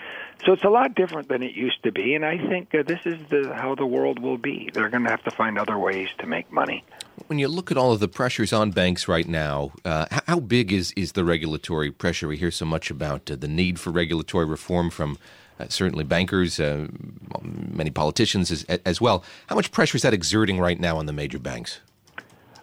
So 0.46 0.52
it's 0.52 0.64
a 0.64 0.70
lot 0.70 0.94
different 0.94 1.28
than 1.28 1.42
it 1.42 1.54
used 1.54 1.82
to 1.84 1.92
be, 1.92 2.14
and 2.14 2.24
I 2.24 2.38
think 2.38 2.74
uh, 2.74 2.82
this 2.82 3.00
is 3.04 3.18
the, 3.30 3.54
how 3.54 3.74
the 3.76 3.86
world 3.86 4.18
will 4.18 4.36
be. 4.36 4.68
They're 4.72 4.88
going 4.88 5.04
to 5.04 5.10
have 5.10 5.22
to 5.24 5.30
find 5.30 5.58
other 5.58 5.78
ways 5.78 6.08
to 6.18 6.26
make 6.26 6.50
money. 6.50 6.84
When 7.26 7.38
you 7.38 7.48
look 7.48 7.70
at 7.70 7.76
all 7.76 7.92
of 7.92 8.00
the 8.00 8.08
pressures 8.08 8.52
on 8.52 8.70
banks 8.70 9.08
right 9.08 9.28
now, 9.28 9.72
uh, 9.84 10.06
how 10.26 10.40
big 10.40 10.72
is, 10.72 10.92
is 10.96 11.12
the 11.12 11.24
regulatory 11.24 11.90
pressure? 11.90 12.28
We 12.28 12.36
hear 12.36 12.50
so 12.50 12.64
much 12.64 12.90
about 12.90 13.30
uh, 13.30 13.36
the 13.36 13.48
need 13.48 13.78
for 13.78 13.90
regulatory 13.90 14.46
reform 14.46 14.90
from 14.90 15.18
uh, 15.58 15.66
certainly 15.68 16.04
bankers, 16.04 16.58
uh, 16.58 16.88
many 17.42 17.90
politicians 17.90 18.50
as, 18.50 18.64
as 18.64 19.00
well. 19.00 19.24
How 19.46 19.54
much 19.54 19.70
pressure 19.70 19.96
is 19.96 20.02
that 20.02 20.12
exerting 20.12 20.58
right 20.58 20.78
now 20.78 20.96
on 20.98 21.06
the 21.06 21.12
major 21.12 21.38
banks? 21.38 21.80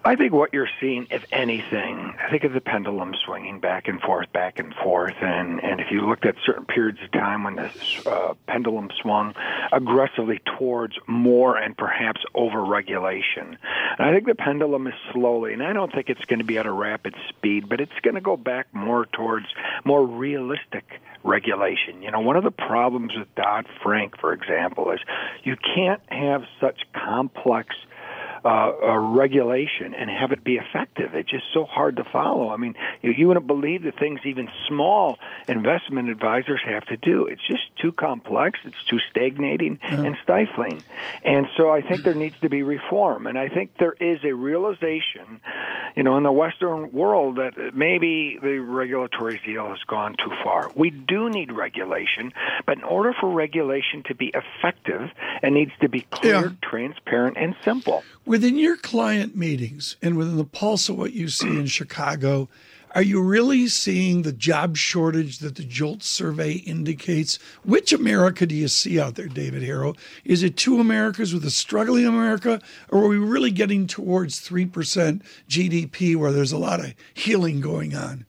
I 0.04 0.16
think 0.16 0.34
what 0.34 0.52
you're 0.52 0.70
seeing, 0.80 1.06
if 1.12 1.24
anything, 1.32 2.16
I 2.20 2.32
think 2.32 2.44
of 2.44 2.54
the 2.54 2.62
pendulum 2.62 3.14
swinging 3.24 3.60
back 3.60 3.88
and 3.88 4.02
forth, 4.02 4.34
back 4.34 4.58
and 4.58 4.74
forth, 4.74 5.14
and 5.22 5.64
and 5.64 5.80
if 5.80 5.92
you 5.92 6.02
looked 6.02 6.26
at 6.26 6.36
certain 6.44 6.66
periods 6.66 6.98
of 7.04 7.12
time 7.12 7.44
when 7.44 7.56
the 7.56 7.70
uh, 8.08 8.34
pendulum 8.48 8.90
swung 9.00 9.36
aggressively 9.72 10.40
towards 10.58 10.96
more 11.06 11.56
and 11.56 11.78
perhaps 11.78 12.22
over 12.34 12.64
regulation, 12.66 13.58
and 14.00 14.08
I 14.08 14.12
think 14.12 14.26
the 14.26 14.34
pendulum 14.34 14.88
is 14.88 14.96
slowly, 15.14 15.54
and 15.54 15.62
I 15.62 15.72
don't 15.72 15.94
think 15.94 16.10
it's 16.10 16.26
going 16.26 16.40
to 16.40 16.46
be 16.46 16.58
at 16.58 16.66
a 16.66 16.72
rapid 16.72 17.14
speed, 17.30 17.70
but 17.70 17.80
it's 17.80 18.00
going 18.02 18.16
to 18.16 18.22
go 18.22 18.36
back 18.36 18.74
more 18.74 19.06
towards 19.06 19.46
more 19.86 20.04
realistic 20.04 21.00
regulation. 21.24 22.02
You 22.02 22.10
know, 22.10 22.22
one 22.22 22.38
of 22.38 22.44
the 22.44 22.50
problems 22.50 23.12
with 23.16 23.34
Dodd 23.36 23.68
Frank, 23.84 24.18
for 24.20 24.34
example, 24.34 24.92
is 24.92 25.00
you 25.44 25.56
can't 25.76 26.02
have 26.08 26.44
such 26.60 26.82
complex 26.94 27.76
uh, 28.44 28.72
uh, 28.84 28.98
regulation 28.98 29.94
and 29.94 30.10
have 30.10 30.32
it 30.32 30.44
be 30.44 30.56
effective. 30.56 31.14
It's 31.14 31.30
just 31.30 31.46
so 31.54 31.66
hard 31.66 31.98
to 31.98 32.04
follow. 32.04 32.50
I 32.50 32.58
mean, 32.58 32.76
you, 33.02 33.12
you 33.12 33.28
wouldn't 33.28 33.48
believe 33.48 33.84
the 33.84 33.92
things 33.92 34.20
even 34.26 34.50
small 34.68 35.20
investment 35.48 36.10
advisors 36.10 36.62
have 36.66 36.86
to 36.86 36.98
do. 36.98 37.28
It's 37.28 37.46
just 37.48 37.64
too 37.80 37.92
complex. 37.92 38.60
It's 38.64 38.84
too 38.86 39.00
stagnating 39.10 39.80
yeah. 39.84 40.02
and 40.02 40.18
stifling. 40.24 40.84
And 41.24 41.48
so 41.56 41.70
I 41.70 41.82
think 41.82 42.04
there 42.04 42.16
needs 42.16 42.40
to 42.42 42.50
be 42.50 42.64
reform. 42.64 43.28
And 43.28 43.38
I 43.38 43.50
think 43.50 43.78
there 43.78 43.96
is 44.00 44.20
a 44.24 44.34
realization, 44.34 45.42
you 45.96 46.04
know, 46.04 46.18
in 46.18 46.24
the 46.24 46.32
Western 46.32 46.92
world 46.92 47.38
that 47.38 47.76
maybe 47.76 48.40
the 48.42 48.58
regulatory 48.60 49.40
zeal 49.46 49.70
has 49.70 49.84
gone 49.88 50.16
too 50.18 50.32
far. 50.44 50.72
We 50.76 50.90
do 50.90 51.30
need 51.30 51.52
regulation, 51.52 52.34
but 52.66 52.78
in 52.78 52.84
order 52.84 53.14
for 53.20 53.30
regulation 53.30 54.04
to 54.08 54.16
be 54.16 54.34
effective, 54.34 55.10
it 55.44 55.52
needs 55.52 55.72
to 55.82 55.90
be 55.90 56.02
clear, 56.02 56.42
yeah. 56.42 56.50
transparent, 56.62 57.38
and 57.38 57.56
simple. 57.64 58.04
Within 58.32 58.58
your 58.58 58.78
client 58.78 59.36
meetings 59.36 59.98
and 60.02 60.16
within 60.16 60.38
the 60.38 60.46
pulse 60.46 60.88
of 60.88 60.98
what 60.98 61.12
you 61.12 61.28
see 61.28 61.50
in 61.50 61.66
Chicago, 61.66 62.48
are 62.96 63.02
you 63.02 63.22
really 63.22 63.68
seeing 63.68 64.22
the 64.22 64.32
job 64.32 64.78
shortage 64.78 65.40
that 65.40 65.56
the 65.56 65.66
JOLT 65.66 66.02
survey 66.02 66.54
indicates? 66.54 67.40
Which 67.66 67.92
America 67.92 68.46
do 68.46 68.56
you 68.56 68.70
see 68.70 68.98
out 68.98 69.16
there, 69.16 69.28
David 69.28 69.64
Herro? 69.64 69.98
Is 70.24 70.44
it 70.44 70.56
two 70.56 70.80
Americas 70.80 71.34
with 71.34 71.44
a 71.44 71.52
struggling 71.52 72.06
America, 72.06 72.62
or 72.88 73.04
are 73.04 73.10
we 73.10 73.18
really 73.18 73.52
getting 73.52 73.86
towards 73.86 74.40
3% 74.40 75.22
GDP 75.50 76.16
where 76.16 76.32
there's 76.32 76.54
a 76.54 76.58
lot 76.58 76.80
of 76.80 76.94
healing 77.14 77.60
going 77.60 77.94
on? 77.94 78.26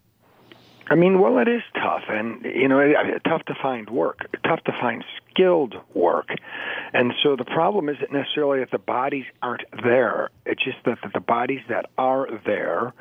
I 0.92 0.94
mean, 0.94 1.20
well, 1.20 1.38
it 1.38 1.48
is 1.48 1.62
tough, 1.72 2.02
and 2.10 2.44
you 2.44 2.68
know, 2.68 2.78
tough 3.24 3.42
to 3.46 3.54
find 3.62 3.88
work, 3.88 4.26
tough 4.44 4.62
to 4.64 4.72
find 4.72 5.02
skilled 5.30 5.74
work, 5.94 6.28
and 6.92 7.14
so 7.22 7.34
the 7.34 7.46
problem 7.46 7.88
isn't 7.88 8.12
necessarily 8.12 8.60
that 8.60 8.70
the 8.70 8.78
bodies 8.78 9.24
aren't 9.40 9.62
there. 9.82 10.28
It's 10.44 10.62
just 10.62 10.76
that 10.84 10.98
the 11.14 11.20
bodies 11.20 11.62
that 11.70 11.86
are 11.96 12.28
there 12.44 12.92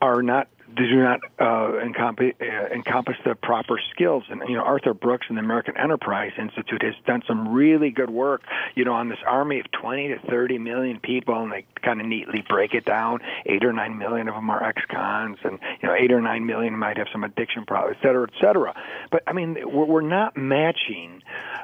are 0.00 0.22
not 0.22 0.48
do 0.74 0.96
not 0.96 1.20
uh, 1.38 1.78
encompass, 1.78 2.32
uh, 2.40 2.74
encompass 2.74 3.16
the 3.24 3.34
proper 3.34 3.78
skills. 3.92 4.24
And 4.28 4.42
you 4.48 4.54
know, 4.56 4.62
Arthur 4.62 4.94
Brooks 4.94 5.26
and 5.28 5.38
the 5.38 5.42
American 5.42 5.76
Enterprise 5.76 6.32
Institute 6.38 6.82
has 6.82 6.94
done 7.06 7.22
some 7.26 7.48
really 7.48 7.90
good 7.90 8.10
work. 8.10 8.42
You 8.74 8.84
know, 8.84 8.92
on 8.92 9.08
this 9.08 9.18
army 9.26 9.60
of 9.60 9.70
20 9.72 10.08
to 10.08 10.18
30 10.28 10.58
million 10.58 11.00
people, 11.00 11.42
and 11.42 11.52
they 11.52 11.64
kind 11.82 12.00
of 12.00 12.06
neatly 12.06 12.44
break 12.48 12.74
it 12.74 12.84
down. 12.84 13.20
Eight 13.46 13.64
or 13.64 13.72
nine 13.72 13.98
million 13.98 14.28
of 14.28 14.34
them 14.34 14.50
are 14.50 14.62
ex-cons, 14.62 15.38
and 15.44 15.58
you 15.82 15.88
know, 15.88 15.94
eight 15.94 16.12
or 16.12 16.20
nine 16.20 16.46
million 16.46 16.76
might 16.76 16.98
have 16.98 17.08
some 17.12 17.24
addiction 17.24 17.64
problems, 17.64 17.96
et 18.00 18.06
cetera, 18.06 18.26
et 18.28 18.40
cetera. 18.40 18.74
But 19.10 19.22
I 19.26 19.32
mean, 19.32 19.56
we're, 19.64 19.84
we're 19.84 20.00
not 20.00 20.36
matching 20.36 21.22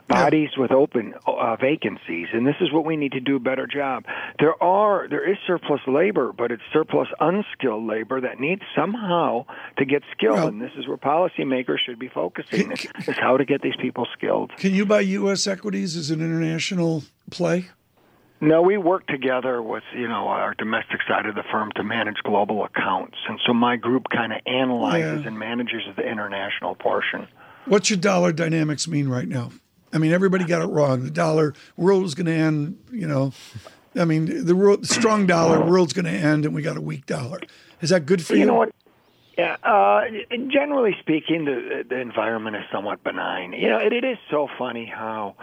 bodies 0.09 0.51
with 0.57 0.71
open 0.71 1.15
uh, 1.27 1.57
vacancies, 1.57 2.29
and 2.33 2.47
this 2.47 2.57
is 2.61 2.73
what 2.73 2.85
we 2.85 2.97
need 2.97 3.13
to 3.13 3.21
do 3.21 3.37
a 3.37 3.41
better 3.41 3.67
job. 3.67 4.05
There 4.39 4.61
are 4.63 5.09
there 5.09 5.29
is 5.29 5.37
surplus 5.47 5.81
labor, 5.87 6.33
but 6.33 6.53
it's 6.53 6.63
surplus 6.73 7.09
unskilled 7.21 7.87
labor 7.87 8.21
that 8.21 8.41
needs 8.41 8.63
somehow 8.93 9.47
to 9.79 9.85
get 9.85 10.03
skilled, 10.13 10.37
well, 10.37 10.49
and 10.49 10.61
this 10.61 10.71
is 10.77 10.87
where 10.87 10.97
policymakers 10.97 11.79
should 11.85 11.99
be 11.99 12.09
focusing: 12.09 12.71
can, 12.75 13.03
is 13.03 13.17
how 13.19 13.37
to 13.37 13.45
get 13.45 13.63
these 13.63 13.77
people 13.81 14.07
skilled. 14.17 14.51
Can 14.57 14.75
you 14.75 14.87
buy 14.87 15.01
U.S. 15.01 15.47
equities 15.47 15.97
as 15.97 16.11
an 16.11 16.21
international 16.21 17.05
play? 17.31 17.67
No, 18.41 18.61
we 18.61 18.77
work 18.77 19.07
together 19.07 19.63
with 19.63 19.85
you 19.97 20.09
know 20.09 20.29
our 20.29 20.55
domestic 20.55 21.01
side 21.09 21.27
of 21.27 21.35
the 21.35 21.45
firm 21.51 21.71
to 21.77 21.85
manage 21.85 22.17
global 22.25 22.65
accounts, 22.65 23.17
and 23.29 23.39
so 23.47 23.53
my 23.53 23.77
group 23.77 24.07
kind 24.15 24.33
of 24.33 24.41
analyzes 24.47 25.23
yeah. 25.23 25.29
and 25.29 25.39
manages 25.39 25.83
the 25.97 26.03
international 26.03 26.75
portion. 26.75 27.29
What's 27.67 27.91
your 27.91 27.99
dollar 27.99 28.33
dynamics 28.33 28.89
mean 28.89 29.09
right 29.09 29.29
now? 29.29 29.53
I 29.93 29.99
mean, 29.99 30.13
everybody 30.13 30.45
got 30.45 30.63
it 30.63 30.67
wrong. 30.67 31.05
The 31.05 31.11
dollar 31.11 31.55
world 31.77 32.03
was 32.03 32.15
going 32.15 32.27
to 32.27 32.33
end. 32.33 32.79
You 32.91 33.07
know, 33.07 33.33
I 33.95 34.05
mean, 34.05 34.47
the 34.47 34.57
world, 34.57 34.87
strong 34.87 35.27
dollar 35.27 35.65
world's 35.65 35.93
going 35.93 36.07
to 36.07 36.11
end, 36.11 36.45
and 36.45 36.55
we 36.55 36.63
got 36.63 36.77
a 36.77 36.81
weak 36.81 37.07
dollar. 37.07 37.41
Is 37.83 37.91
that 37.91 38.07
good 38.07 38.25
for 38.25 38.35
you? 38.35 38.41
You 38.41 38.47
know 38.47 38.55
what? 38.55 38.73
Yeah, 39.37 39.57
uh, 39.63 40.03
generally 40.49 40.95
speaking, 41.01 41.47
the 41.47 41.85
the 41.89 41.99
environment 41.99 42.57
is 42.57 42.65
somewhat 42.71 43.03
benign. 43.03 43.55
You 43.55 43.71
know, 43.71 43.79
it, 43.79 43.93
it 43.93 44.05
is 44.05 44.19
so 44.31 44.49
funny 44.59 44.85
how 44.85 45.37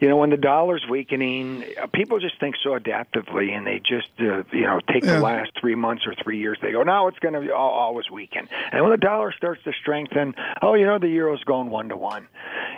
you 0.00 0.08
know, 0.08 0.16
when 0.16 0.30
the 0.30 0.38
dollar's 0.38 0.84
weakening, 0.88 1.62
uh, 1.80 1.86
people 1.88 2.18
just 2.20 2.40
think 2.40 2.56
so 2.62 2.70
adaptively, 2.70 3.50
and 3.50 3.66
they 3.66 3.80
just, 3.80 4.08
uh, 4.18 4.42
you 4.50 4.62
know, 4.62 4.80
take 4.90 5.04
yeah. 5.04 5.16
the 5.16 5.20
last 5.20 5.52
three 5.60 5.74
months 5.74 6.06
or 6.06 6.14
three 6.14 6.38
years. 6.38 6.58
They 6.62 6.72
go, 6.72 6.82
now 6.82 7.08
it's 7.08 7.18
going 7.18 7.34
to 7.34 7.54
always 7.54 8.10
weaken. 8.10 8.48
And 8.72 8.82
when 8.82 8.92
the 8.92 8.96
dollar 8.96 9.30
starts 9.32 9.62
to 9.64 9.72
strengthen, 9.74 10.34
oh, 10.62 10.72
you 10.72 10.86
know, 10.86 10.98
the 10.98 11.08
euro's 11.08 11.44
going 11.44 11.68
one 11.68 11.90
to 11.90 11.96
one. 11.98 12.28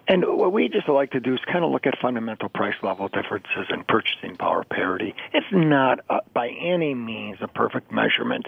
And 0.09 0.25
what 0.27 0.53
we 0.53 0.69
just 0.69 0.89
like 0.89 1.13
to 1.13 1.21
do 1.21 1.35
is 1.35 1.41
kind 1.51 1.65
of 1.65 1.71
look 1.71 1.87
at 1.87 1.97
fundamental 2.03 2.49
price 2.49 2.75
level 2.83 3.07
differences 3.07 3.67
and 3.69 3.87
purchasing 3.87 4.37
power 4.37 4.65
parity. 4.65 5.15
It's 5.33 5.47
not 5.53 6.01
uh, 6.11 6.21
by 6.35 6.49
any 6.49 6.93
means 6.93 7.39
a 7.41 7.47
perfect 7.47 7.93
measurement, 7.93 8.47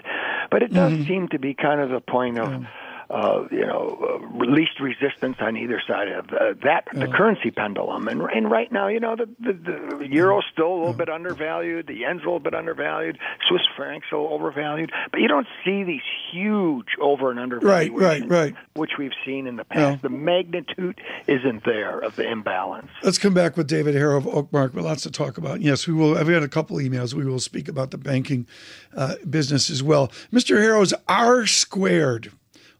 but 0.55 0.63
it 0.63 0.71
does 0.71 0.93
mm-hmm. 0.93 1.03
seem 1.03 1.27
to 1.27 1.37
be 1.37 1.53
kind 1.53 1.81
of 1.81 1.89
the 1.89 1.99
point 1.99 2.39
of. 2.39 2.49
Yeah 2.49 2.67
uh, 3.09 3.43
you 3.51 3.65
know, 3.65 4.19
uh, 4.23 4.45
least 4.45 4.79
resistance 4.79 5.37
on 5.39 5.57
either 5.57 5.81
side 5.87 6.07
of 6.07 6.25
uh, 6.29 6.53
that 6.63 6.85
the 6.93 7.07
currency 7.07 7.51
pendulum. 7.51 8.07
And 8.07 8.21
and 8.21 8.49
right 8.49 8.71
now, 8.71 8.87
you 8.87 8.99
know, 8.99 9.15
the 9.15 9.27
the, 9.39 9.97
the 9.99 10.07
euro's 10.09 10.45
still 10.51 10.73
a 10.73 10.77
little 10.77 10.93
bit 10.93 11.09
undervalued, 11.09 11.87
the 11.87 11.95
yen's 11.95 12.21
a 12.21 12.25
little 12.25 12.39
bit 12.39 12.55
undervalued, 12.55 13.17
Swiss 13.47 13.61
franc's 13.75 14.07
a 14.11 14.15
little 14.15 14.33
overvalued, 14.33 14.91
but 15.11 15.19
you 15.19 15.27
don't 15.27 15.47
see 15.63 15.83
these 15.83 16.01
huge 16.31 16.87
over 16.99 17.29
and 17.31 17.39
under 17.39 17.59
right, 17.59 17.91
right, 17.93 18.27
right, 18.27 18.55
which 18.75 18.91
we've 18.97 19.13
seen 19.25 19.47
in 19.47 19.55
the 19.55 19.65
past. 19.65 20.01
The 20.01 20.09
magnitude 20.09 20.99
isn't 21.27 21.63
there 21.65 21.99
of 21.99 22.15
the 22.15 22.29
imbalance. 22.29 22.89
Let's 23.03 23.17
come 23.17 23.33
back 23.33 23.57
with 23.57 23.67
David 23.67 23.95
Herro 23.95 24.17
of 24.17 24.25
Oakmark. 24.25 24.73
With 24.73 24.85
lots 24.85 25.03
to 25.03 25.11
talk 25.11 25.37
about. 25.37 25.61
Yes, 25.61 25.87
we 25.87 25.93
will. 25.93 26.17
I've 26.17 26.27
had 26.27 26.43
a 26.43 26.47
couple 26.47 26.77
emails. 26.77 27.13
We 27.13 27.25
will 27.25 27.39
speak 27.39 27.67
about 27.67 27.91
the 27.91 27.97
banking 27.97 28.47
uh, 28.95 29.15
business 29.29 29.69
as 29.69 29.83
well. 29.83 30.11
Mr. 30.31 30.57
Herro's 30.57 30.93
R 31.07 31.45
squared 31.45 32.31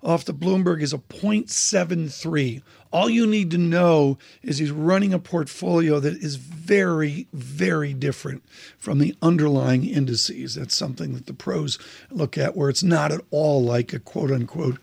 off 0.05 0.25
the 0.25 0.33
Bloomberg 0.33 0.81
is 0.81 0.93
a 0.93 0.99
0.73. 0.99 2.61
All 2.93 3.09
you 3.09 3.25
need 3.25 3.51
to 3.51 3.57
know 3.57 4.17
is 4.41 4.59
he's 4.59 4.71
running 4.71 5.13
a 5.13 5.19
portfolio 5.19 5.99
that 5.99 6.15
is 6.23 6.35
very, 6.35 7.27
very 7.33 7.93
different 7.93 8.43
from 8.77 8.99
the 8.99 9.15
underlying 9.21 9.85
indices. 9.85 10.55
That's 10.55 10.75
something 10.75 11.13
that 11.15 11.25
the 11.25 11.33
pros 11.33 11.77
look 12.11 12.37
at, 12.37 12.55
where 12.55 12.69
it's 12.69 12.83
not 12.83 13.11
at 13.11 13.21
all 13.31 13.63
like 13.63 13.91
a 13.91 13.99
quote 13.99 14.31
unquote 14.31 14.79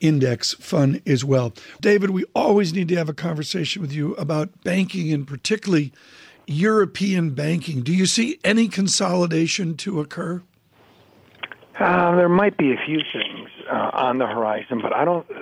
index 0.00 0.54
fund 0.54 1.02
as 1.06 1.24
well. 1.24 1.52
David, 1.80 2.10
we 2.10 2.24
always 2.34 2.72
need 2.72 2.88
to 2.88 2.96
have 2.96 3.08
a 3.08 3.14
conversation 3.14 3.82
with 3.82 3.92
you 3.92 4.14
about 4.14 4.62
banking 4.62 5.12
and 5.12 5.26
particularly 5.26 5.92
European 6.46 7.30
banking. 7.30 7.82
Do 7.82 7.92
you 7.92 8.06
see 8.06 8.38
any 8.44 8.68
consolidation 8.68 9.76
to 9.78 10.00
occur? 10.00 10.42
Uh, 11.78 12.16
there 12.16 12.28
might 12.28 12.56
be 12.56 12.72
a 12.72 12.76
few 12.86 13.00
things 13.12 13.27
uh, 13.68 13.90
on 13.92 14.18
the 14.18 14.26
horizon, 14.26 14.80
but 14.82 14.94
I 14.94 15.04
don't. 15.04 15.26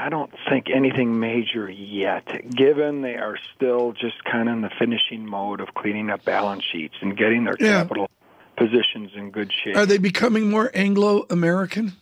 I 0.00 0.08
don't 0.08 0.32
think 0.48 0.68
anything 0.74 1.20
major 1.20 1.70
yet. 1.70 2.24
Given 2.50 3.02
they 3.02 3.16
are 3.16 3.36
still 3.54 3.92
just 3.92 4.24
kind 4.24 4.48
of 4.48 4.54
in 4.54 4.60
the 4.62 4.70
finishing 4.78 5.26
mode 5.26 5.60
of 5.60 5.74
cleaning 5.74 6.08
up 6.08 6.24
balance 6.24 6.64
sheets 6.64 6.94
and 7.02 7.14
getting 7.14 7.44
their 7.44 7.56
yeah. 7.60 7.82
capital 7.82 8.08
positions 8.56 9.10
in 9.14 9.30
good 9.30 9.52
shape. 9.52 9.76
Are 9.76 9.84
they 9.84 9.98
becoming 9.98 10.48
more 10.48 10.70
Anglo 10.72 11.26
American? 11.28 11.92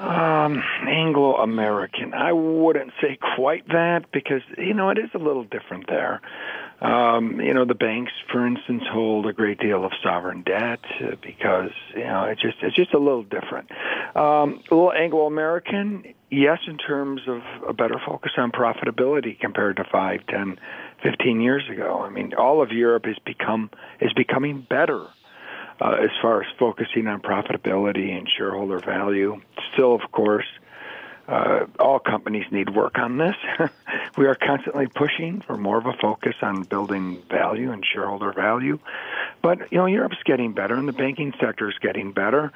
Um, 0.00 0.62
Anglo 0.88 1.36
American. 1.36 2.14
I 2.14 2.32
wouldn't 2.32 2.90
say 3.02 3.18
quite 3.36 3.68
that 3.68 4.06
because 4.14 4.40
you 4.56 4.72
know 4.72 4.88
it 4.88 4.96
is 4.96 5.10
a 5.12 5.18
little 5.18 5.44
different 5.44 5.88
there. 5.88 6.22
Um, 6.80 7.38
you 7.38 7.52
know, 7.52 7.66
the 7.66 7.74
banks, 7.74 8.12
for 8.32 8.46
instance, 8.46 8.82
hold 8.90 9.26
a 9.26 9.34
great 9.34 9.60
deal 9.60 9.84
of 9.84 9.92
sovereign 10.02 10.42
debt 10.42 10.80
uh, 11.04 11.16
because 11.20 11.72
you 11.94 12.04
know 12.04 12.24
it's 12.24 12.40
just 12.40 12.56
it's 12.62 12.74
just 12.74 12.94
a 12.94 12.98
little 12.98 13.24
different. 13.24 13.70
Um, 14.16 14.62
a 14.70 14.74
little 14.74 14.90
Anglo-American, 14.90 16.14
yes, 16.30 16.60
in 16.66 16.78
terms 16.78 17.20
of 17.28 17.42
a 17.68 17.74
better 17.74 18.00
focus 18.06 18.32
on 18.38 18.52
profitability 18.52 19.38
compared 19.38 19.76
to 19.76 19.84
five, 19.92 20.20
ten, 20.28 20.58
fifteen 21.02 21.42
years 21.42 21.64
ago. 21.70 22.00
I 22.00 22.08
mean, 22.08 22.32
all 22.32 22.62
of 22.62 22.72
Europe 22.72 23.04
has 23.04 23.18
become 23.26 23.68
is 24.00 24.14
becoming 24.14 24.66
better. 24.66 25.04
Uh, 25.80 25.96
as 26.02 26.10
far 26.20 26.42
as 26.42 26.48
focusing 26.58 27.06
on 27.06 27.22
profitability 27.22 28.16
and 28.16 28.28
shareholder 28.36 28.78
value, 28.80 29.40
still, 29.72 29.94
of 29.94 30.02
course, 30.12 30.46
uh, 31.26 31.66
all 31.78 31.98
companies 31.98 32.44
need 32.50 32.74
work 32.74 32.98
on 32.98 33.16
this. 33.16 33.36
we 34.18 34.26
are 34.26 34.34
constantly 34.34 34.88
pushing 34.88 35.40
for 35.46 35.56
more 35.56 35.78
of 35.78 35.86
a 35.86 35.92
focus 35.94 36.34
on 36.42 36.64
building 36.64 37.22
value 37.30 37.70
and 37.70 37.84
shareholder 37.86 38.32
value. 38.32 38.78
But 39.40 39.72
you 39.72 39.78
know, 39.78 39.86
Europe's 39.86 40.22
getting 40.24 40.52
better, 40.52 40.74
and 40.74 40.88
the 40.88 40.92
banking 40.92 41.32
sector 41.40 41.68
is 41.68 41.78
getting 41.80 42.12
better. 42.12 42.52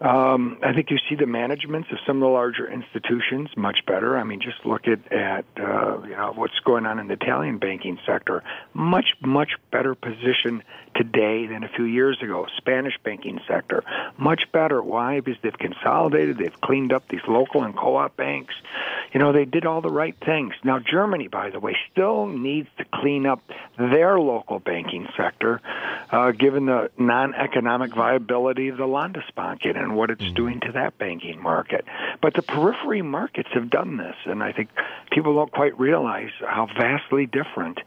Um, 0.00 0.58
I 0.62 0.72
think 0.74 0.90
you 0.90 0.98
see 1.08 1.16
the 1.16 1.26
managements 1.26 1.88
of 1.90 1.98
some 2.06 2.18
of 2.18 2.20
the 2.20 2.28
larger 2.28 2.70
institutions 2.70 3.50
much 3.56 3.84
better. 3.84 4.16
I 4.16 4.22
mean, 4.22 4.40
just 4.40 4.64
look 4.64 4.86
at 4.86 5.12
at 5.12 5.44
uh, 5.56 6.02
you 6.02 6.16
know 6.16 6.32
what's 6.36 6.58
going 6.64 6.86
on 6.86 7.00
in 7.00 7.08
the 7.08 7.14
Italian 7.14 7.58
banking 7.58 7.98
sector. 8.06 8.44
Much 8.74 9.06
much 9.20 9.52
better 9.72 9.96
position 9.96 10.62
today 10.98 11.46
than 11.46 11.64
a 11.64 11.68
few 11.68 11.84
years 11.84 12.20
ago. 12.20 12.46
Spanish 12.56 12.98
banking 13.04 13.40
sector, 13.46 13.84
much 14.18 14.42
better. 14.52 14.82
Why? 14.82 15.20
Because 15.20 15.40
they've 15.42 15.56
consolidated, 15.56 16.36
they've 16.36 16.60
cleaned 16.60 16.92
up 16.92 17.08
these 17.08 17.22
local 17.26 17.62
and 17.62 17.74
co 17.74 17.96
op 17.96 18.16
banks. 18.16 18.54
You 19.12 19.20
know, 19.20 19.32
they 19.32 19.46
did 19.46 19.64
all 19.64 19.80
the 19.80 19.90
right 19.90 20.16
things. 20.26 20.54
Now, 20.64 20.80
Germany, 20.80 21.28
by 21.28 21.50
the 21.50 21.60
way, 21.60 21.76
still 21.90 22.26
needs 22.26 22.68
to 22.76 22.84
clean 22.92 23.24
up 23.24 23.40
their 23.78 24.18
local 24.20 24.58
banking 24.58 25.06
sector, 25.16 25.62
uh, 26.10 26.32
given 26.32 26.66
the 26.66 26.90
non 26.98 27.34
economic 27.34 27.94
viability 27.94 28.68
of 28.68 28.76
the 28.76 28.86
Landesbanken 28.86 29.78
and 29.78 29.96
what 29.96 30.10
it's 30.10 30.22
mm-hmm. 30.22 30.34
doing 30.34 30.60
to 30.60 30.72
that 30.72 30.98
banking 30.98 31.40
market. 31.40 31.84
But 32.20 32.34
the 32.34 32.42
periphery 32.42 33.02
markets 33.02 33.48
have 33.54 33.70
done 33.70 33.96
this, 33.96 34.16
and 34.24 34.42
I 34.42 34.52
think 34.52 34.68
people 35.12 35.34
don't 35.34 35.52
quite 35.52 35.78
realize 35.78 36.30
how 36.40 36.66
vastly 36.76 37.26
different 37.26 37.78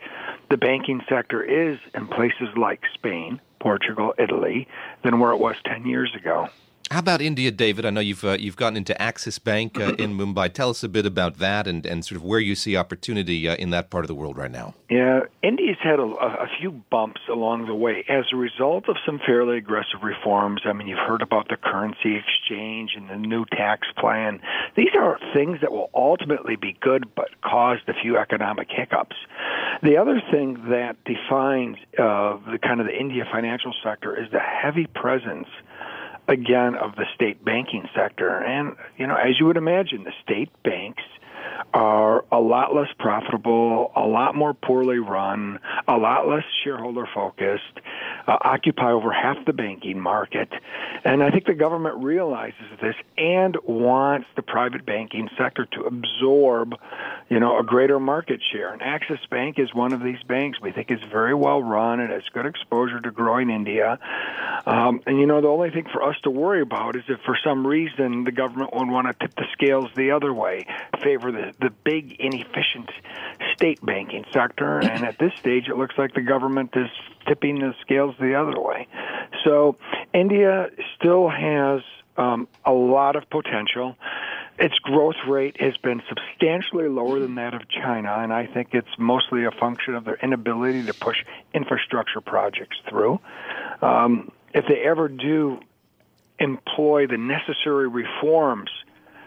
the 0.49 0.57
banking 0.57 1.01
sector 1.07 1.41
is 1.41 1.79
in 1.95 2.07
places 2.07 2.49
like 2.57 2.81
Spain, 3.01 3.41
Portugal, 3.59 4.13
Italy, 4.19 4.67
than 5.03 5.19
where 5.19 5.31
it 5.31 5.39
was 5.39 5.55
10 5.65 5.85
years 5.87 6.13
ago. 6.15 6.47
How 6.91 6.99
about 6.99 7.21
India, 7.21 7.51
David? 7.51 7.85
I 7.85 7.89
know 7.89 8.01
you've 8.01 8.25
uh, 8.25 8.35
you've 8.37 8.57
gotten 8.57 8.75
into 8.75 9.01
Axis 9.01 9.39
Bank 9.39 9.79
uh, 9.79 9.93
in 9.93 10.13
Mumbai. 10.19 10.51
Tell 10.51 10.71
us 10.71 10.83
a 10.83 10.89
bit 10.89 11.05
about 11.05 11.37
that 11.37 11.65
and, 11.65 11.85
and 11.85 12.03
sort 12.03 12.17
of 12.17 12.25
where 12.25 12.41
you 12.41 12.53
see 12.53 12.75
opportunity 12.75 13.47
uh, 13.47 13.55
in 13.55 13.69
that 13.69 13.89
part 13.89 14.03
of 14.03 14.09
the 14.09 14.13
world 14.13 14.37
right 14.37 14.51
now. 14.51 14.73
Yeah, 14.89 15.21
India's 15.41 15.77
had 15.81 15.99
a, 15.99 16.03
a, 16.03 16.47
few 16.59 16.83
bumps 16.89 17.21
along 17.31 17.67
the 17.67 17.75
way 17.75 18.03
as 18.09 18.25
a 18.33 18.35
result 18.35 18.89
of 18.89 18.97
some 19.05 19.21
fairly 19.25 19.57
aggressive 19.57 20.03
reforms. 20.03 20.63
I 20.65 20.73
mean, 20.73 20.89
you've 20.89 20.99
heard 20.99 21.21
about 21.21 21.47
the 21.47 21.55
currency 21.55 22.17
exchange 22.17 22.91
and 22.97 23.09
the 23.09 23.15
new 23.15 23.45
tax 23.45 23.87
plan. 23.97 24.41
These 24.75 24.93
are 24.99 25.17
things 25.33 25.59
that 25.61 25.71
will 25.71 25.89
ultimately 25.95 26.57
be 26.57 26.75
good, 26.81 27.15
but 27.15 27.29
caused 27.41 27.87
a 27.87 27.93
few 27.93 28.17
economic 28.17 28.67
hiccups. 28.69 29.15
The 29.81 29.95
other 29.95 30.21
thing 30.29 30.61
that 30.71 30.97
defines 31.05 31.77
uh, 31.97 32.35
the 32.51 32.59
kind 32.61 32.81
of 32.81 32.87
the 32.87 32.99
India 32.99 33.23
financial 33.31 33.73
sector 33.81 34.21
is 34.21 34.29
the 34.33 34.41
heavy 34.41 34.87
presence 34.87 35.47
again 36.27 36.75
of 36.75 36.95
the 36.95 37.05
state 37.15 37.43
banking 37.43 37.87
sector. 37.95 38.37
And, 38.37 38.75
you 38.97 39.07
know, 39.07 39.15
as 39.15 39.39
you 39.39 39.45
would 39.45 39.57
imagine, 39.57 40.03
the 40.03 40.13
state 40.23 40.49
banks 40.63 41.03
are 41.73 42.25
a 42.31 42.39
lot 42.39 42.75
less 42.75 42.89
profitable, 42.99 43.91
a 43.95 44.01
lot 44.01 44.35
more 44.35 44.53
poorly 44.53 44.99
run, 44.99 45.59
a 45.87 45.97
lot 45.97 46.27
less 46.27 46.43
shareholder 46.63 47.07
focused, 47.13 47.79
uh, 48.27 48.37
occupy 48.41 48.91
over 48.91 49.11
half 49.11 49.37
the 49.45 49.53
banking 49.53 49.99
market. 49.99 50.49
And 51.03 51.23
I 51.23 51.31
think 51.31 51.45
the 51.45 51.53
government 51.53 52.03
realizes 52.03 52.55
this 52.81 52.95
and 53.17 53.57
wants 53.63 54.27
the 54.35 54.41
private 54.41 54.85
banking 54.85 55.29
sector 55.37 55.65
to 55.73 55.81
absorb, 55.83 56.75
you 57.29 57.39
know, 57.39 57.59
a 57.59 57.63
greater 57.63 57.99
market 57.99 58.41
share. 58.51 58.73
And 58.73 58.81
Axis 58.81 59.19
Bank 59.29 59.57
is 59.57 59.73
one 59.73 59.93
of 59.93 60.03
these 60.03 60.21
banks 60.27 60.59
we 60.61 60.71
think 60.71 60.91
is 60.91 60.99
very 61.11 61.33
well 61.33 61.63
run 61.63 61.99
and 61.99 62.11
has 62.11 62.23
good 62.33 62.45
exposure 62.45 62.99
to 62.99 63.11
growing 63.11 63.49
India. 63.49 63.97
Um, 64.65 65.01
and, 65.07 65.19
you 65.19 65.25
know, 65.25 65.41
the 65.41 65.47
only 65.47 65.71
thing 65.71 65.87
for 65.91 66.03
us 66.03 66.15
to 66.23 66.29
worry 66.29 66.61
about 66.61 66.95
is 66.95 67.03
if 67.07 67.19
for 67.21 67.37
some 67.43 67.65
reason 67.65 68.25
the 68.25 68.31
government 68.31 68.73
would 68.73 68.89
want 68.89 69.07
to 69.07 69.13
tip 69.13 69.35
the 69.35 69.45
scales 69.53 69.89
the 69.95 70.11
other 70.11 70.33
way, 70.33 70.65
favor 71.01 71.30
the, 71.31 71.53
the 71.59 71.69
big, 71.83 72.15
inefficient 72.19 72.89
state 73.53 73.83
banking 73.85 74.25
sector. 74.31 74.79
And 74.79 75.05
at 75.05 75.17
this 75.19 75.33
stage, 75.39 75.67
it 75.67 75.77
looks 75.77 75.95
like 75.97 76.13
the 76.13 76.21
government 76.21 76.71
is 76.75 76.89
tipping 77.27 77.59
the 77.59 77.73
scales 77.81 78.15
the 78.19 78.35
other 78.35 78.59
way. 78.59 78.87
So 79.43 79.77
India 80.13 80.69
still 80.97 81.29
has 81.29 81.81
um, 82.17 82.47
a 82.65 82.71
lot 82.71 83.15
of 83.15 83.29
potential. 83.29 83.95
Its 84.59 84.77
growth 84.79 85.15
rate 85.27 85.59
has 85.59 85.75
been 85.77 86.01
substantially 86.07 86.87
lower 86.87 87.19
than 87.19 87.35
that 87.35 87.53
of 87.53 87.67
China, 87.69 88.17
and 88.19 88.31
I 88.31 88.45
think 88.45 88.69
it's 88.73 88.95
mostly 88.99 89.45
a 89.45 89.51
function 89.51 89.95
of 89.95 90.05
their 90.05 90.17
inability 90.21 90.85
to 90.85 90.93
push 90.93 91.17
infrastructure 91.53 92.21
projects 92.21 92.77
through. 92.87 93.19
Um, 93.81 94.31
if 94.53 94.65
they 94.67 94.81
ever 94.81 95.07
do 95.07 95.59
employ 96.39 97.07
the 97.07 97.17
necessary 97.17 97.87
reforms 97.87 98.69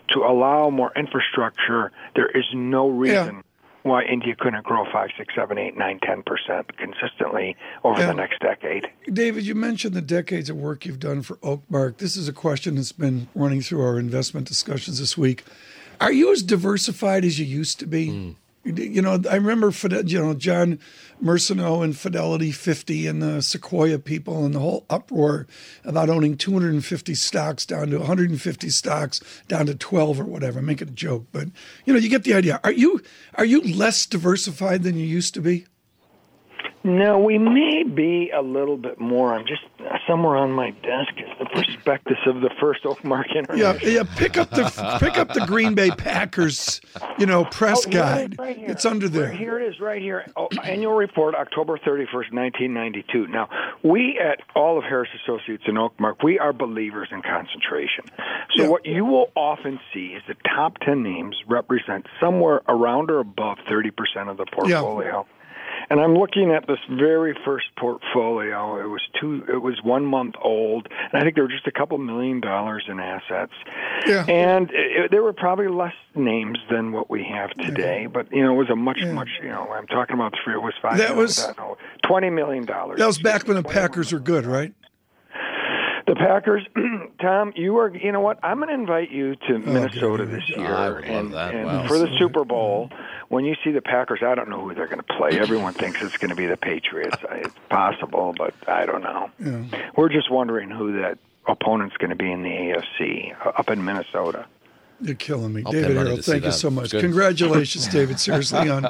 to 0.08 0.20
allow 0.20 0.70
more 0.70 0.92
infrastructure, 0.96 1.92
there 2.14 2.28
is 2.28 2.44
no 2.52 2.88
reason. 2.88 3.36
Yeah 3.36 3.40
why 3.84 4.02
India 4.02 4.34
couldn't 4.34 4.64
grow 4.64 4.84
five, 4.90 5.10
six, 5.16 5.34
seven, 5.34 5.58
eight, 5.58 5.76
nine, 5.76 6.00
ten 6.02 6.22
percent 6.22 6.74
consistently 6.78 7.54
over 7.84 8.00
and 8.00 8.08
the 8.08 8.14
next 8.14 8.40
decade. 8.40 8.90
David, 9.12 9.44
you 9.44 9.54
mentioned 9.54 9.94
the 9.94 10.00
decades 10.00 10.48
of 10.48 10.56
work 10.56 10.86
you've 10.86 10.98
done 10.98 11.20
for 11.20 11.36
Oakmark. 11.36 11.98
This 11.98 12.16
is 12.16 12.26
a 12.26 12.32
question 12.32 12.76
that's 12.76 12.92
been 12.92 13.28
running 13.34 13.60
through 13.60 13.82
our 13.82 13.98
investment 13.98 14.48
discussions 14.48 14.98
this 14.98 15.18
week. 15.18 15.44
Are 16.00 16.12
you 16.12 16.32
as 16.32 16.42
diversified 16.42 17.24
as 17.26 17.38
you 17.38 17.44
used 17.44 17.78
to 17.80 17.86
be? 17.86 18.08
Mm. 18.08 18.36
You 18.64 19.02
know, 19.02 19.20
I 19.30 19.36
remember, 19.36 19.70
you 20.04 20.20
know, 20.20 20.34
John 20.34 20.78
Mercenau 21.22 21.84
and 21.84 21.96
Fidelity 21.96 22.50
50 22.50 23.06
and 23.06 23.22
the 23.22 23.42
Sequoia 23.42 23.98
people 23.98 24.44
and 24.44 24.54
the 24.54 24.58
whole 24.58 24.86
uproar 24.88 25.46
about 25.84 26.08
owning 26.08 26.36
250 26.36 27.14
stocks 27.14 27.66
down 27.66 27.90
to 27.90 27.98
150 27.98 28.70
stocks 28.70 29.20
down 29.48 29.66
to 29.66 29.74
12 29.74 30.20
or 30.20 30.24
whatever. 30.24 30.60
I'm 30.60 30.66
making 30.66 30.88
a 30.88 30.92
joke, 30.92 31.26
but 31.30 31.48
you 31.84 31.92
know, 31.92 31.98
you 31.98 32.08
get 32.08 32.24
the 32.24 32.34
idea. 32.34 32.60
Are 32.64 32.72
you 32.72 33.02
are 33.34 33.44
you 33.44 33.60
less 33.60 34.06
diversified 34.06 34.82
than 34.82 34.96
you 34.96 35.06
used 35.06 35.34
to 35.34 35.40
be? 35.40 35.66
No, 36.86 37.18
we 37.18 37.38
may 37.38 37.82
be 37.82 38.30
a 38.30 38.42
little 38.42 38.76
bit 38.76 39.00
more. 39.00 39.32
I'm 39.32 39.46
just 39.46 39.62
uh, 39.80 39.96
somewhere 40.06 40.36
on 40.36 40.52
my 40.52 40.70
desk 40.70 41.14
is 41.16 41.30
the 41.38 41.46
prospectus 41.46 42.18
of 42.26 42.42
the 42.42 42.50
first 42.60 42.84
Oakmark 42.84 43.34
International. 43.34 43.56
Yeah, 43.56 44.02
yeah. 44.02 44.02
Pick 44.16 44.36
up 44.36 44.50
the 44.50 44.98
pick 45.00 45.16
up 45.16 45.32
the 45.32 45.46
Green 45.46 45.74
Bay 45.74 45.90
Packers, 45.96 46.82
you 47.18 47.24
know, 47.24 47.46
press 47.46 47.86
oh, 47.86 47.90
guide. 47.90 48.38
Right 48.38 48.58
it's 48.58 48.84
under 48.84 49.08
there. 49.08 49.30
Right 49.30 49.38
here 49.38 49.58
it 49.58 49.66
is, 49.66 49.80
right 49.80 50.02
here. 50.02 50.26
Oh, 50.36 50.48
annual 50.62 50.92
report, 50.92 51.34
October 51.34 51.78
31st, 51.78 52.32
1992. 52.34 53.28
Now, 53.28 53.48
we 53.82 54.20
at 54.22 54.40
all 54.54 54.76
of 54.76 54.84
Harris 54.84 55.08
Associates 55.22 55.64
in 55.66 55.76
Oakmark, 55.76 56.22
we 56.22 56.38
are 56.38 56.52
believers 56.52 57.08
in 57.10 57.22
concentration. 57.22 58.04
So 58.56 58.64
yeah. 58.64 58.68
what 58.68 58.84
you 58.84 59.06
will 59.06 59.30
often 59.34 59.80
see 59.94 60.08
is 60.08 60.22
the 60.28 60.36
top 60.54 60.76
10 60.80 61.02
names 61.02 61.36
represent 61.48 62.06
somewhere 62.20 62.60
around 62.68 63.10
or 63.10 63.20
above 63.20 63.56
30% 63.70 63.90
of 64.28 64.36
the 64.36 64.44
portfolio. 64.52 65.26
Yeah. 65.26 65.33
And 65.90 66.00
I'm 66.00 66.14
looking 66.14 66.50
at 66.50 66.66
this 66.66 66.78
very 66.90 67.36
first 67.44 67.66
portfolio. 67.76 68.80
It 68.80 68.88
was 68.88 69.02
two. 69.20 69.44
It 69.48 69.62
was 69.62 69.80
one 69.82 70.04
month 70.04 70.34
old, 70.42 70.88
and 70.90 71.20
I 71.20 71.22
think 71.22 71.34
there 71.34 71.44
were 71.44 71.50
just 71.50 71.66
a 71.66 71.72
couple 71.72 71.98
million 71.98 72.40
dollars 72.40 72.84
in 72.88 73.00
assets. 73.00 73.52
Yeah. 74.06 74.24
And 74.26 74.70
it, 74.72 75.10
there 75.10 75.22
were 75.22 75.32
probably 75.32 75.68
less 75.68 75.94
names 76.14 76.58
than 76.70 76.92
what 76.92 77.10
we 77.10 77.24
have 77.24 77.50
today, 77.50 78.02
yeah. 78.02 78.08
but 78.08 78.32
you 78.32 78.42
know, 78.42 78.54
it 78.54 78.58
was 78.58 78.70
a 78.70 78.76
much, 78.76 78.98
yeah. 79.00 79.12
much. 79.12 79.28
You 79.42 79.48
know, 79.48 79.68
I'm 79.72 79.86
talking 79.86 80.14
about 80.14 80.34
three. 80.42 80.54
It 80.54 80.62
was 80.62 80.74
five. 80.80 80.98
That 80.98 81.16
was 81.16 81.46
twenty 82.02 82.30
million 82.30 82.64
dollars. 82.64 82.98
That 82.98 83.06
was 83.06 83.18
back 83.18 83.46
when 83.46 83.56
the 83.56 83.62
Packers 83.62 84.12
were 84.12 84.20
good, 84.20 84.46
right? 84.46 84.72
The 86.06 86.14
Packers, 86.16 86.66
Tom, 87.20 87.52
you 87.56 87.78
are. 87.78 87.94
You 87.94 88.12
know 88.12 88.20
what? 88.20 88.38
I'm 88.42 88.58
going 88.58 88.68
to 88.68 88.74
invite 88.74 89.10
you 89.10 89.36
to 89.36 89.54
oh, 89.54 89.58
Minnesota 89.58 90.26
this 90.26 90.42
year, 90.48 90.66
oh, 90.66 90.96
and, 90.98 91.34
and 91.34 91.64
wow. 91.64 91.88
for 91.88 91.98
the 91.98 92.08
Super 92.18 92.44
Bowl. 92.44 92.90
When 93.34 93.44
you 93.44 93.56
see 93.64 93.72
the 93.72 93.82
Packers, 93.82 94.20
I 94.22 94.36
don't 94.36 94.48
know 94.48 94.60
who 94.60 94.74
they're 94.74 94.86
going 94.86 95.02
to 95.02 95.02
play. 95.02 95.30
Everyone 95.40 95.74
thinks 95.74 96.00
it's 96.00 96.16
going 96.18 96.28
to 96.28 96.36
be 96.36 96.46
the 96.46 96.56
Patriots. 96.56 97.16
It's 97.32 97.54
possible, 97.68 98.32
but 98.38 98.54
I 98.68 98.86
don't 98.86 99.02
know. 99.02 99.28
Yeah. 99.40 99.90
We're 99.96 100.08
just 100.08 100.30
wondering 100.30 100.70
who 100.70 101.00
that 101.00 101.18
opponent's 101.48 101.96
going 101.96 102.10
to 102.10 102.16
be 102.16 102.30
in 102.30 102.44
the 102.44 102.48
AFC 102.48 103.34
uh, 103.44 103.48
up 103.56 103.70
in 103.70 103.84
Minnesota. 103.84 104.46
You're 105.00 105.16
killing 105.16 105.52
me. 105.52 105.64
I'll 105.66 105.72
David 105.72 105.96
Herro, 105.96 106.24
thank 106.24 106.44
you 106.44 106.52
so 106.52 106.70
much. 106.70 106.92
Congratulations, 106.92 107.88
David, 107.88 108.20
seriously, 108.20 108.70
on 108.70 108.86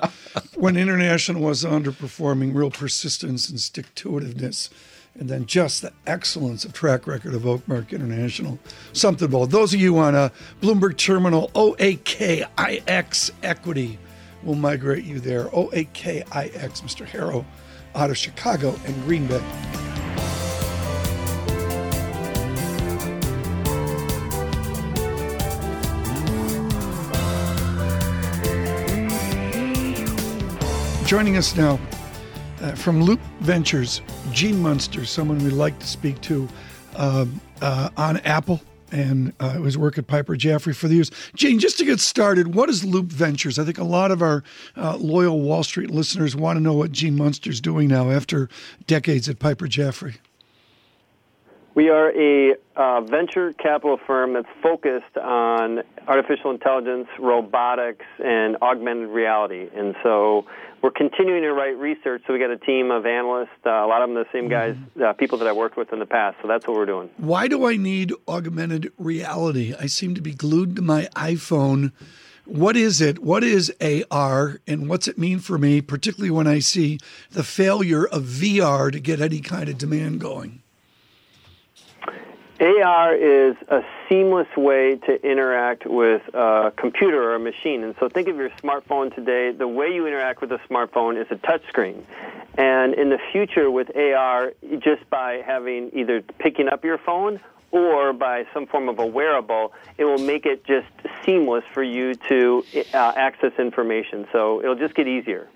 when 0.56 0.76
International 0.76 1.40
was 1.40 1.64
underperforming, 1.64 2.54
real 2.54 2.70
persistence 2.70 3.48
and 3.48 3.58
stick 3.58 3.94
to 3.94 4.10
itiveness 4.10 4.68
and 5.18 5.30
then 5.30 5.46
just 5.46 5.80
the 5.80 5.92
excellence 6.06 6.64
of 6.64 6.72
track 6.72 7.06
record 7.06 7.34
of 7.34 7.42
Oakmark 7.42 7.92
International. 7.92 8.58
Something 8.92 9.26
about 9.26 9.50
those 9.50 9.72
of 9.72 9.80
you 9.80 9.96
on 9.98 10.14
a 10.14 10.32
Bloomberg 10.60 10.98
Terminal 10.98 11.50
OAKIX 11.54 13.30
equity 13.42 13.98
will 14.44 14.54
migrate 14.54 15.04
you 15.04 15.20
there. 15.20 15.44
OAKIX, 15.46 16.82
Mr. 16.82 17.06
Herro, 17.06 17.44
out 17.94 18.10
of 18.10 18.18
Chicago 18.18 18.74
and 18.86 19.04
Green 19.04 19.26
Bay. 19.26 19.42
Joining 31.06 31.36
us 31.36 31.54
now 31.54 31.78
uh, 32.60 32.72
from 32.72 33.02
Loup 33.02 33.20
Ventures, 33.40 34.00
Gene 34.32 34.60
Munster, 34.60 35.04
someone 35.04 35.38
we 35.38 35.50
like 35.50 35.78
to 35.78 35.86
speak 35.86 36.20
to 36.22 36.48
uh, 36.96 37.26
uh, 37.60 37.90
on 37.96 38.16
Apple 38.18 38.60
and 38.94 39.32
uh, 39.40 39.58
was 39.60 39.76
work 39.76 39.98
at 39.98 40.06
Piper 40.06 40.36
Jaffray 40.36 40.74
for 40.74 40.86
the 40.86 40.94
years. 40.94 41.10
Gene, 41.34 41.58
just 41.58 41.78
to 41.78 41.84
get 41.84 41.98
started, 41.98 42.54
what 42.54 42.70
is 42.70 42.84
Loup 42.84 43.06
Ventures? 43.06 43.58
I 43.58 43.64
think 43.64 43.78
a 43.78 43.84
lot 43.84 44.12
of 44.12 44.22
our 44.22 44.44
uh, 44.76 44.96
loyal 44.96 45.40
Wall 45.40 45.64
Street 45.64 45.90
listeners 45.90 46.36
want 46.36 46.56
to 46.56 46.62
know 46.62 46.74
what 46.74 46.92
Gene 46.92 47.16
Munster's 47.16 47.60
doing 47.60 47.88
now 47.88 48.10
after 48.10 48.48
decades 48.86 49.28
at 49.28 49.40
Piper 49.40 49.66
Jaffray. 49.66 50.16
We 51.74 51.88
are 51.88 52.12
a 52.12 52.54
uh, 52.76 53.00
venture 53.00 53.52
capital 53.54 53.98
firm 54.06 54.34
that's 54.34 54.46
focused 54.62 55.16
on 55.20 55.82
artificial 56.06 56.52
intelligence, 56.52 57.08
robotics, 57.18 58.06
and 58.24 58.56
augmented 58.62 59.08
reality. 59.08 59.68
And 59.74 59.96
so 60.04 60.46
we're 60.84 60.90
continuing 60.90 61.40
to 61.40 61.52
write 61.54 61.78
research. 61.78 62.24
So 62.26 62.34
we 62.34 62.38
got 62.38 62.50
a 62.50 62.58
team 62.58 62.90
of 62.90 63.06
analysts, 63.06 63.48
uh, 63.64 63.70
a 63.70 63.86
lot 63.86 64.02
of 64.02 64.10
them 64.10 64.16
the 64.16 64.26
same 64.30 64.50
guys, 64.50 64.74
mm-hmm. 64.74 65.02
uh, 65.02 65.14
people 65.14 65.38
that 65.38 65.48
I 65.48 65.52
worked 65.52 65.78
with 65.78 65.90
in 65.94 65.98
the 65.98 66.04
past. 66.04 66.36
So 66.42 66.48
that's 66.48 66.66
what 66.66 66.76
we're 66.76 66.84
doing. 66.84 67.08
Why 67.16 67.48
do 67.48 67.66
I 67.66 67.78
need 67.78 68.12
augmented 68.28 68.92
reality? 68.98 69.74
I 69.80 69.86
seem 69.86 70.14
to 70.14 70.20
be 70.20 70.34
glued 70.34 70.76
to 70.76 70.82
my 70.82 71.08
iPhone. 71.16 71.92
What 72.44 72.76
is 72.76 73.00
it? 73.00 73.20
What 73.20 73.42
is 73.42 73.72
AR, 73.80 74.60
and 74.66 74.86
what's 74.86 75.08
it 75.08 75.16
mean 75.16 75.38
for 75.38 75.56
me, 75.56 75.80
particularly 75.80 76.30
when 76.30 76.46
I 76.46 76.58
see 76.58 76.98
the 77.30 77.44
failure 77.44 78.06
of 78.06 78.24
VR 78.24 78.92
to 78.92 79.00
get 79.00 79.22
any 79.22 79.40
kind 79.40 79.70
of 79.70 79.78
demand 79.78 80.20
going? 80.20 80.63
AR 82.60 83.14
is 83.14 83.56
a 83.68 83.82
seamless 84.08 84.46
way 84.56 84.96
to 85.06 85.28
interact 85.28 85.86
with 85.86 86.22
a 86.34 86.72
computer 86.76 87.22
or 87.22 87.34
a 87.34 87.38
machine. 87.40 87.82
And 87.82 87.96
so 87.98 88.08
think 88.08 88.28
of 88.28 88.36
your 88.36 88.50
smartphone 88.50 89.12
today. 89.14 89.50
The 89.50 89.66
way 89.66 89.92
you 89.92 90.06
interact 90.06 90.40
with 90.40 90.52
a 90.52 90.60
smartphone 90.70 91.20
is 91.20 91.26
a 91.30 91.36
touchscreen. 91.36 92.04
And 92.56 92.94
in 92.94 93.10
the 93.10 93.18
future 93.32 93.70
with 93.70 93.94
AR, 93.96 94.52
just 94.78 95.08
by 95.10 95.42
having 95.44 95.90
either 95.92 96.22
picking 96.38 96.68
up 96.68 96.84
your 96.84 96.98
phone 96.98 97.40
or 97.72 98.12
by 98.12 98.46
some 98.54 98.66
form 98.66 98.88
of 98.88 99.00
a 99.00 99.06
wearable, 99.06 99.72
it 99.98 100.04
will 100.04 100.18
make 100.18 100.46
it 100.46 100.64
just 100.64 100.86
seamless 101.26 101.64
for 101.72 101.82
you 101.82 102.14
to 102.14 102.64
uh, 102.94 103.12
access 103.16 103.52
information. 103.58 104.28
So 104.30 104.60
it'll 104.62 104.76
just 104.76 104.94
get 104.94 105.08
easier. 105.08 105.48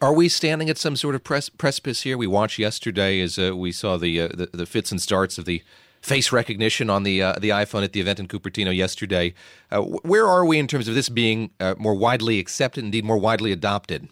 Are 0.00 0.14
we 0.14 0.30
standing 0.30 0.70
at 0.70 0.78
some 0.78 0.96
sort 0.96 1.14
of 1.14 1.22
precipice 1.22 2.02
here? 2.02 2.16
We 2.16 2.26
watched 2.26 2.58
yesterday 2.58 3.20
as 3.20 3.38
uh, 3.38 3.54
we 3.54 3.70
saw 3.70 3.98
the, 3.98 4.22
uh, 4.22 4.28
the, 4.28 4.48
the 4.52 4.66
fits 4.66 4.90
and 4.90 5.00
starts 5.00 5.36
of 5.36 5.44
the 5.44 5.62
face 6.02 6.32
recognition 6.32 6.90
on 6.90 7.04
the 7.04 7.22
uh, 7.22 7.34
the 7.40 7.50
iPhone 7.50 7.84
at 7.84 7.92
the 7.92 8.00
event 8.00 8.20
in 8.20 8.28
Cupertino 8.28 8.74
yesterday. 8.74 9.34
Uh, 9.70 9.80
where 9.80 10.26
are 10.26 10.44
we 10.44 10.58
in 10.58 10.66
terms 10.66 10.88
of 10.88 10.94
this 10.94 11.08
being 11.08 11.50
uh, 11.60 11.74
more 11.78 11.94
widely 11.94 12.38
accepted, 12.38 12.84
indeed 12.84 13.04
more 13.04 13.18
widely 13.18 13.52
adopted? 13.52 14.08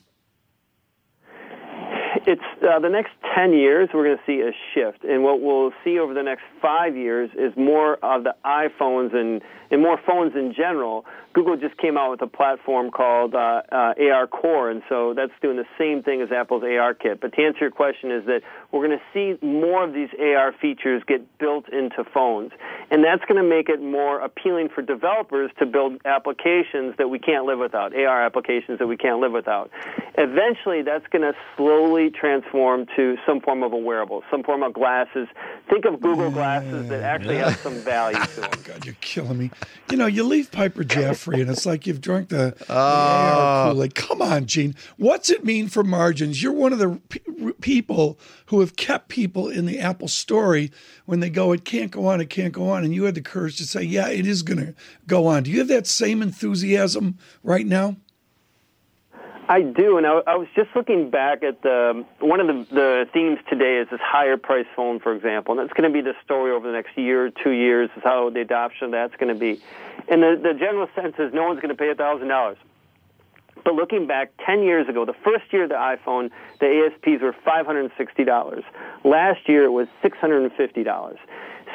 It's 2.26 2.42
uh, 2.62 2.78
the 2.78 2.88
next 2.88 3.12
10 3.34 3.54
years, 3.54 3.88
we're 3.94 4.04
going 4.04 4.18
to 4.18 4.22
see 4.26 4.40
a 4.40 4.52
shift. 4.74 5.04
And 5.04 5.24
what 5.24 5.40
we'll 5.40 5.72
see 5.82 5.98
over 5.98 6.12
the 6.12 6.22
next 6.22 6.42
five 6.60 6.96
years 6.96 7.30
is 7.36 7.52
more 7.56 7.94
of 8.04 8.24
the 8.24 8.34
iPhones 8.44 9.14
and, 9.14 9.40
and 9.70 9.80
more 9.80 9.98
phones 10.06 10.34
in 10.34 10.52
general. 10.54 11.04
Google 11.32 11.56
just 11.56 11.76
came 11.76 11.96
out 11.96 12.10
with 12.10 12.22
a 12.22 12.26
platform 12.26 12.90
called 12.90 13.34
uh, 13.34 13.62
uh, 13.70 13.94
ARCore, 13.94 14.70
and 14.70 14.82
so 14.88 15.14
that's 15.14 15.32
doing 15.40 15.56
the 15.56 15.66
same 15.78 16.02
thing 16.02 16.20
as 16.22 16.32
Apple's 16.32 16.64
ARKit. 16.64 17.20
But 17.20 17.32
to 17.34 17.42
answer 17.42 17.60
your 17.60 17.70
question, 17.70 18.10
is 18.10 18.26
that 18.26 18.42
we're 18.72 18.86
going 18.86 18.98
to 18.98 19.04
see 19.14 19.46
more 19.46 19.84
of 19.84 19.94
these 19.94 20.08
AR 20.18 20.52
features 20.52 21.02
get 21.06 21.38
built 21.38 21.68
into 21.68 22.02
phones, 22.02 22.50
and 22.90 23.04
that's 23.04 23.24
going 23.26 23.40
to 23.40 23.48
make 23.48 23.68
it 23.68 23.80
more 23.80 24.20
appealing 24.20 24.70
for 24.70 24.82
developers 24.82 25.52
to 25.60 25.66
build 25.66 26.00
applications 26.04 26.96
that 26.98 27.08
we 27.08 27.20
can't 27.20 27.46
live 27.46 27.60
without, 27.60 27.94
AR 27.94 28.24
applications 28.24 28.80
that 28.80 28.88
we 28.88 28.96
can't 28.96 29.20
live 29.20 29.32
without. 29.32 29.70
Eventually, 30.18 30.82
that's 30.82 31.06
going 31.08 31.22
to 31.22 31.34
slowly 31.56 32.10
transform 32.10 32.86
to 32.96 33.16
some 33.24 33.40
form 33.40 33.62
of 33.62 33.72
a 33.72 33.76
wearable, 33.76 34.24
some 34.32 34.42
form 34.42 34.64
of 34.64 34.72
glasses. 34.72 35.28
Think 35.68 35.84
of 35.84 36.00
Google 36.00 36.32
glasses 36.32 36.88
that 36.88 37.02
actually 37.02 37.36
have 37.36 37.56
some 37.58 37.74
value 37.74 38.18
to 38.18 38.40
them. 38.40 38.50
God, 38.64 38.84
you're 38.84 38.96
killing 39.00 39.38
me. 39.38 39.50
You 39.90 39.96
know, 39.96 40.06
you 40.06 40.22
leave 40.22 40.52
Piper 40.52 40.84
Jaffray, 40.84 41.40
and 41.40 41.50
it's 41.50 41.66
like 41.66 41.86
you've 41.86 42.00
drunk 42.00 42.28
the, 42.28 42.54
the 42.58 42.64
oh. 42.68 43.70
Kool-Aid. 43.72 43.94
Come 43.96 44.22
on, 44.22 44.46
Gene. 44.46 44.76
What's 44.96 45.30
it 45.30 45.44
mean 45.44 45.68
for 45.68 45.82
margins? 45.82 46.42
You're 46.42 46.52
one 46.52 46.72
of 46.72 46.78
the 46.78 47.00
p- 47.08 47.52
people 47.60 48.18
who 48.46 48.60
have 48.60 48.76
kept 48.76 49.08
people 49.08 49.48
in 49.48 49.66
the 49.66 49.80
Apple 49.80 50.06
story 50.06 50.70
when 51.06 51.18
they 51.18 51.30
go, 51.30 51.50
it 51.50 51.64
can't 51.64 51.90
go 51.90 52.06
on, 52.06 52.20
it 52.20 52.30
can't 52.30 52.52
go 52.52 52.70
on, 52.70 52.84
and 52.84 52.94
you 52.94 53.04
had 53.04 53.16
the 53.16 53.20
courage 53.20 53.56
to 53.56 53.64
say, 53.64 53.82
yeah, 53.82 54.08
it 54.08 54.26
is 54.26 54.42
going 54.42 54.64
to 54.64 54.74
go 55.08 55.26
on. 55.26 55.42
Do 55.42 55.50
you 55.50 55.58
have 55.58 55.68
that 55.68 55.88
same 55.88 56.22
enthusiasm 56.22 57.18
right 57.42 57.66
now? 57.66 57.96
I 59.50 59.62
do, 59.62 59.98
and 59.98 60.06
I, 60.06 60.20
I 60.28 60.36
was 60.36 60.46
just 60.54 60.70
looking 60.76 61.10
back 61.10 61.42
at 61.42 61.60
the 61.62 62.04
one 62.20 62.38
of 62.38 62.46
the, 62.46 62.72
the 62.72 63.06
themes 63.12 63.40
today 63.48 63.78
is 63.78 63.88
this 63.90 63.98
higher 64.00 64.36
price 64.36 64.66
phone, 64.76 65.00
for 65.00 65.12
example, 65.12 65.58
and 65.58 65.60
that's 65.60 65.76
going 65.76 65.90
to 65.90 65.92
be 65.92 66.00
the 66.00 66.14
story 66.24 66.52
over 66.52 66.68
the 66.68 66.72
next 66.72 66.96
year, 66.96 67.32
two 67.42 67.50
years, 67.50 67.90
is 67.96 68.02
how 68.04 68.30
the 68.30 68.42
adoption 68.42 68.84
of 68.84 68.90
that's 68.92 69.16
going 69.16 69.34
to 69.34 69.38
be. 69.38 69.60
And 70.06 70.22
the, 70.22 70.38
the 70.40 70.54
general 70.54 70.88
sense 70.94 71.16
is 71.18 71.34
no 71.34 71.48
one's 71.48 71.58
going 71.58 71.74
to 71.74 71.74
pay 71.74 71.90
a 71.90 71.96
thousand 71.96 72.28
dollars. 72.28 72.58
But 73.64 73.74
looking 73.74 74.06
back 74.06 74.30
10 74.46 74.62
years 74.62 74.88
ago, 74.88 75.04
the 75.04 75.16
first 75.24 75.52
year 75.52 75.64
of 75.64 75.70
the 75.70 75.74
iPhone, 75.74 76.30
the 76.60 76.86
ASPs 76.86 77.20
were 77.20 77.34
$560. 77.44 78.62
Last 79.04 79.48
year 79.48 79.64
it 79.64 79.72
was 79.72 79.88
$650. 80.04 81.16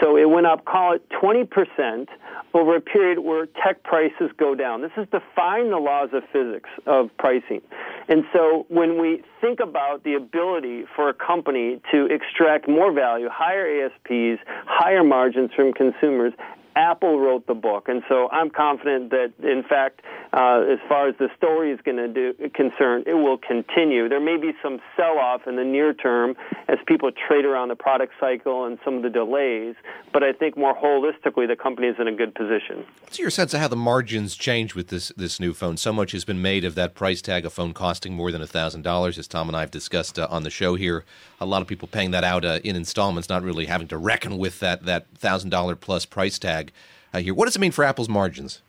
So 0.01 0.17
it 0.17 0.29
went 0.29 0.45
up, 0.45 0.65
call 0.65 0.93
it 0.93 1.07
20% 1.09 2.07
over 2.53 2.75
a 2.75 2.81
period 2.81 3.19
where 3.19 3.45
tech 3.45 3.83
prices 3.83 4.31
go 4.37 4.55
down. 4.55 4.81
This 4.81 4.91
is 4.97 5.07
defying 5.11 5.69
the 5.69 5.77
laws 5.77 6.09
of 6.13 6.23
physics 6.31 6.69
of 6.85 7.09
pricing. 7.17 7.61
And 8.07 8.23
so 8.33 8.65
when 8.69 8.99
we 9.01 9.23
think 9.41 9.59
about 9.59 10.03
the 10.03 10.13
ability 10.15 10.85
for 10.95 11.09
a 11.09 11.13
company 11.13 11.81
to 11.91 12.05
extract 12.05 12.67
more 12.67 12.91
value, 12.91 13.29
higher 13.31 13.85
ASPs, 13.85 14.41
higher 14.65 15.03
margins 15.03 15.51
from 15.55 15.73
consumers, 15.73 16.33
Apple 16.75 17.19
wrote 17.19 17.47
the 17.47 17.53
book, 17.53 17.87
and 17.87 18.03
so 18.09 18.29
I'm 18.31 18.49
confident 18.49 19.11
that, 19.11 19.33
in 19.43 19.63
fact, 19.63 20.01
uh, 20.33 20.63
as 20.69 20.79
far 20.89 21.07
as 21.07 21.15
the 21.17 21.29
story 21.37 21.71
is 21.71 21.79
going 21.81 21.97
to 21.97 22.07
do 22.07 22.33
concerned, 22.53 23.05
it 23.07 23.13
will 23.13 23.37
continue. 23.37 24.09
There 24.09 24.19
may 24.19 24.37
be 24.37 24.53
some 24.61 24.81
sell-off 24.95 25.47
in 25.47 25.55
the 25.55 25.63
near 25.63 25.93
term 25.93 26.35
as 26.67 26.77
people 26.85 27.11
trade 27.11 27.45
around 27.45 27.69
the 27.69 27.75
product 27.75 28.13
cycle 28.19 28.65
and 28.65 28.77
some 28.83 28.95
of 28.95 29.03
the 29.03 29.09
delays, 29.09 29.75
but 30.11 30.23
I 30.23 30.33
think 30.33 30.57
more 30.57 30.75
holistically, 30.75 31.47
the 31.47 31.55
company 31.55 31.87
is 31.87 31.95
in 31.99 32.07
a 32.07 32.15
good 32.15 32.33
position. 32.35 32.85
What's 33.01 33.19
your 33.19 33.29
sense 33.29 33.53
of 33.53 33.59
how 33.59 33.67
the 33.67 33.75
margins 33.75 34.35
change 34.35 34.75
with 34.75 34.87
this 34.87 35.11
this 35.15 35.39
new 35.39 35.53
phone? 35.53 35.77
So 35.77 35.93
much 35.93 36.11
has 36.11 36.25
been 36.25 36.41
made 36.41 36.65
of 36.65 36.75
that 36.75 36.95
price 36.95 37.21
tag, 37.21 37.45
a 37.45 37.49
phone 37.49 37.73
costing 37.73 38.13
more 38.13 38.31
than 38.31 38.45
thousand 38.45 38.83
dollars, 38.83 39.17
as 39.17 39.27
Tom 39.27 39.47
and 39.47 39.55
I 39.55 39.61
have 39.61 39.71
discussed 39.71 40.19
uh, 40.19 40.27
on 40.29 40.43
the 40.43 40.49
show 40.49 40.75
here. 40.75 41.03
A 41.39 41.45
lot 41.45 41.61
of 41.61 41.67
people 41.67 41.87
paying 41.87 42.11
that 42.11 42.23
out 42.23 42.45
uh, 42.45 42.59
in 42.63 42.75
installments, 42.75 43.27
not 43.27 43.43
really 43.43 43.65
having 43.65 43.87
to 43.89 43.97
reckon 43.97 44.37
with 44.37 44.59
that 44.59 44.85
that 44.85 45.07
thousand 45.17 45.49
dollar 45.49 45.75
plus 45.75 46.05
price 46.05 46.39
tag 46.39 46.64
uh, 47.13 47.19
here. 47.19 47.33
What 47.33 47.45
does 47.45 47.55
it 47.55 47.59
mean 47.59 47.71
for 47.71 47.83
Apple's 47.83 48.09
margins? 48.09 48.61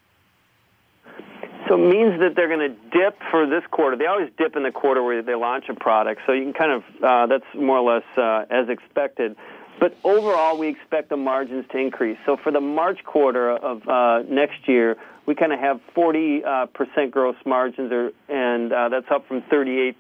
So 1.69 1.75
it 1.75 1.89
means 1.91 2.21
that 2.21 2.37
they're 2.37 2.49
going 2.49 2.71
to 2.71 2.77
dip 2.97 3.19
for 3.31 3.47
this 3.47 3.65
quarter. 3.71 3.97
They 3.97 4.07
always 4.07 4.31
dip 4.39 4.55
in 4.55 4.63
the 4.63 4.71
quarter 4.71 5.03
where 5.03 5.23
they 5.23 5.35
launch 5.35 5.65
a 5.69 5.75
product. 5.75 6.21
So 6.25 6.33
you 6.33 6.45
can 6.45 6.53
kind 6.53 6.73
of, 6.73 6.85
uh, 7.03 7.27
that's 7.27 7.45
more 7.55 7.79
or 7.79 7.95
less 7.95 8.05
uh, 8.17 8.45
as 8.51 8.69
expected. 8.69 9.37
But 9.81 9.97
overall, 10.05 10.57
we 10.57 10.69
expect 10.69 11.11
the 11.11 11.17
margins 11.17 11.67
to 11.73 11.79
increase. 11.79 12.19
So 12.25 12.37
for 12.37 12.53
the 12.53 12.61
March 12.61 13.05
quarter 13.05 13.51
of 13.51 13.87
uh, 13.89 14.23
next 14.29 14.69
year, 14.69 14.97
we 15.27 15.35
kind 15.35 15.53
of 15.53 15.59
have 15.59 15.81
40% 15.95 16.45
uh, 16.47 17.07
gross 17.11 17.37
margins, 17.45 17.93
or, 17.93 18.13
and 18.29 18.73
uh, 18.73 18.89
that's 18.89 19.11
up 19.11 19.27
from 19.27 19.43
38%. 19.43 19.95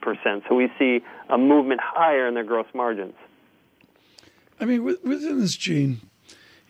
So 0.48 0.54
we 0.54 0.70
see 0.78 1.00
a 1.28 1.36
movement 1.36 1.80
higher 1.82 2.28
in 2.28 2.34
their 2.34 2.44
gross 2.44 2.66
margins. 2.74 3.14
I 4.60 4.64
mean, 4.64 4.84
within 4.84 5.40
this 5.40 5.56
Gene, 5.56 6.00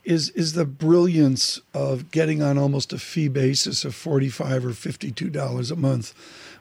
is 0.06 0.30
is 0.30 0.52
the 0.52 0.64
brilliance 0.64 1.60
of 1.74 2.10
getting 2.10 2.40
on 2.40 2.56
almost 2.56 2.92
a 2.92 2.98
fee 2.98 3.28
basis 3.28 3.84
of 3.84 3.94
forty 3.94 4.28
five 4.28 4.64
or 4.64 4.72
fifty 4.72 5.10
two 5.10 5.28
dollars 5.28 5.70
a 5.70 5.76
month, 5.76 6.14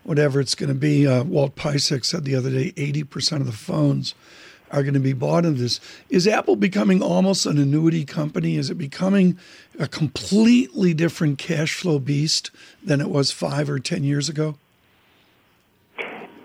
whatever 0.03 0.41
it's 0.41 0.55
going 0.55 0.69
to 0.69 0.75
be. 0.75 1.08
Uh, 1.08 1.23
Walt 1.23 1.55
Piecyk 1.55 2.03
said 2.03 2.25
the 2.25 2.36
other 2.36 2.49
day, 2.49 2.73
eighty 2.75 3.03
percent 3.03 3.41
of 3.41 3.47
the 3.47 3.53
phones 3.53 4.15
are 4.71 4.81
going 4.81 4.95
to 4.95 4.99
be 4.99 5.13
bought 5.13 5.45
in 5.45 5.58
this. 5.58 5.79
Is 6.10 6.27
Apple 6.27 6.55
becoming 6.55 7.01
almost 7.01 7.45
an 7.45 7.60
annuity 7.60 8.03
company? 8.03 8.58
Is 8.58 8.71
it 8.71 8.75
becoming 8.75 9.38
a 9.79 9.88
completely 9.88 10.95
different 10.95 11.38
cash 11.38 11.75
flow 11.75 11.99
beast 11.99 12.49
than 12.84 12.99
it 12.99 13.12
was 13.12 13.31
five 13.31 13.69
or 13.69 13.79
ten 13.79 14.03
years 14.03 14.27
ago? 14.27 14.58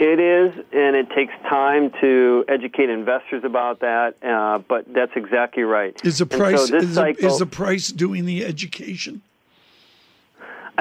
It 0.01 0.19
is, 0.19 0.55
and 0.73 0.97
it 0.97 1.11
takes 1.11 1.35
time 1.47 1.91
to 2.01 2.43
educate 2.49 2.89
investors 2.89 3.45
about 3.45 3.81
that. 3.81 4.15
Uh, 4.23 4.61
but 4.67 4.87
that's 4.95 5.13
exactly 5.15 5.63
right. 5.63 5.95
Is 6.03 6.19
the 6.19 6.27
price 6.27 6.69
so 6.69 6.77
is, 6.77 6.95
cycle, 6.95 7.21
the, 7.21 7.27
is 7.29 7.39
the 7.39 7.45
price 7.45 7.89
doing 7.89 8.25
the 8.25 8.43
education? 8.47 9.21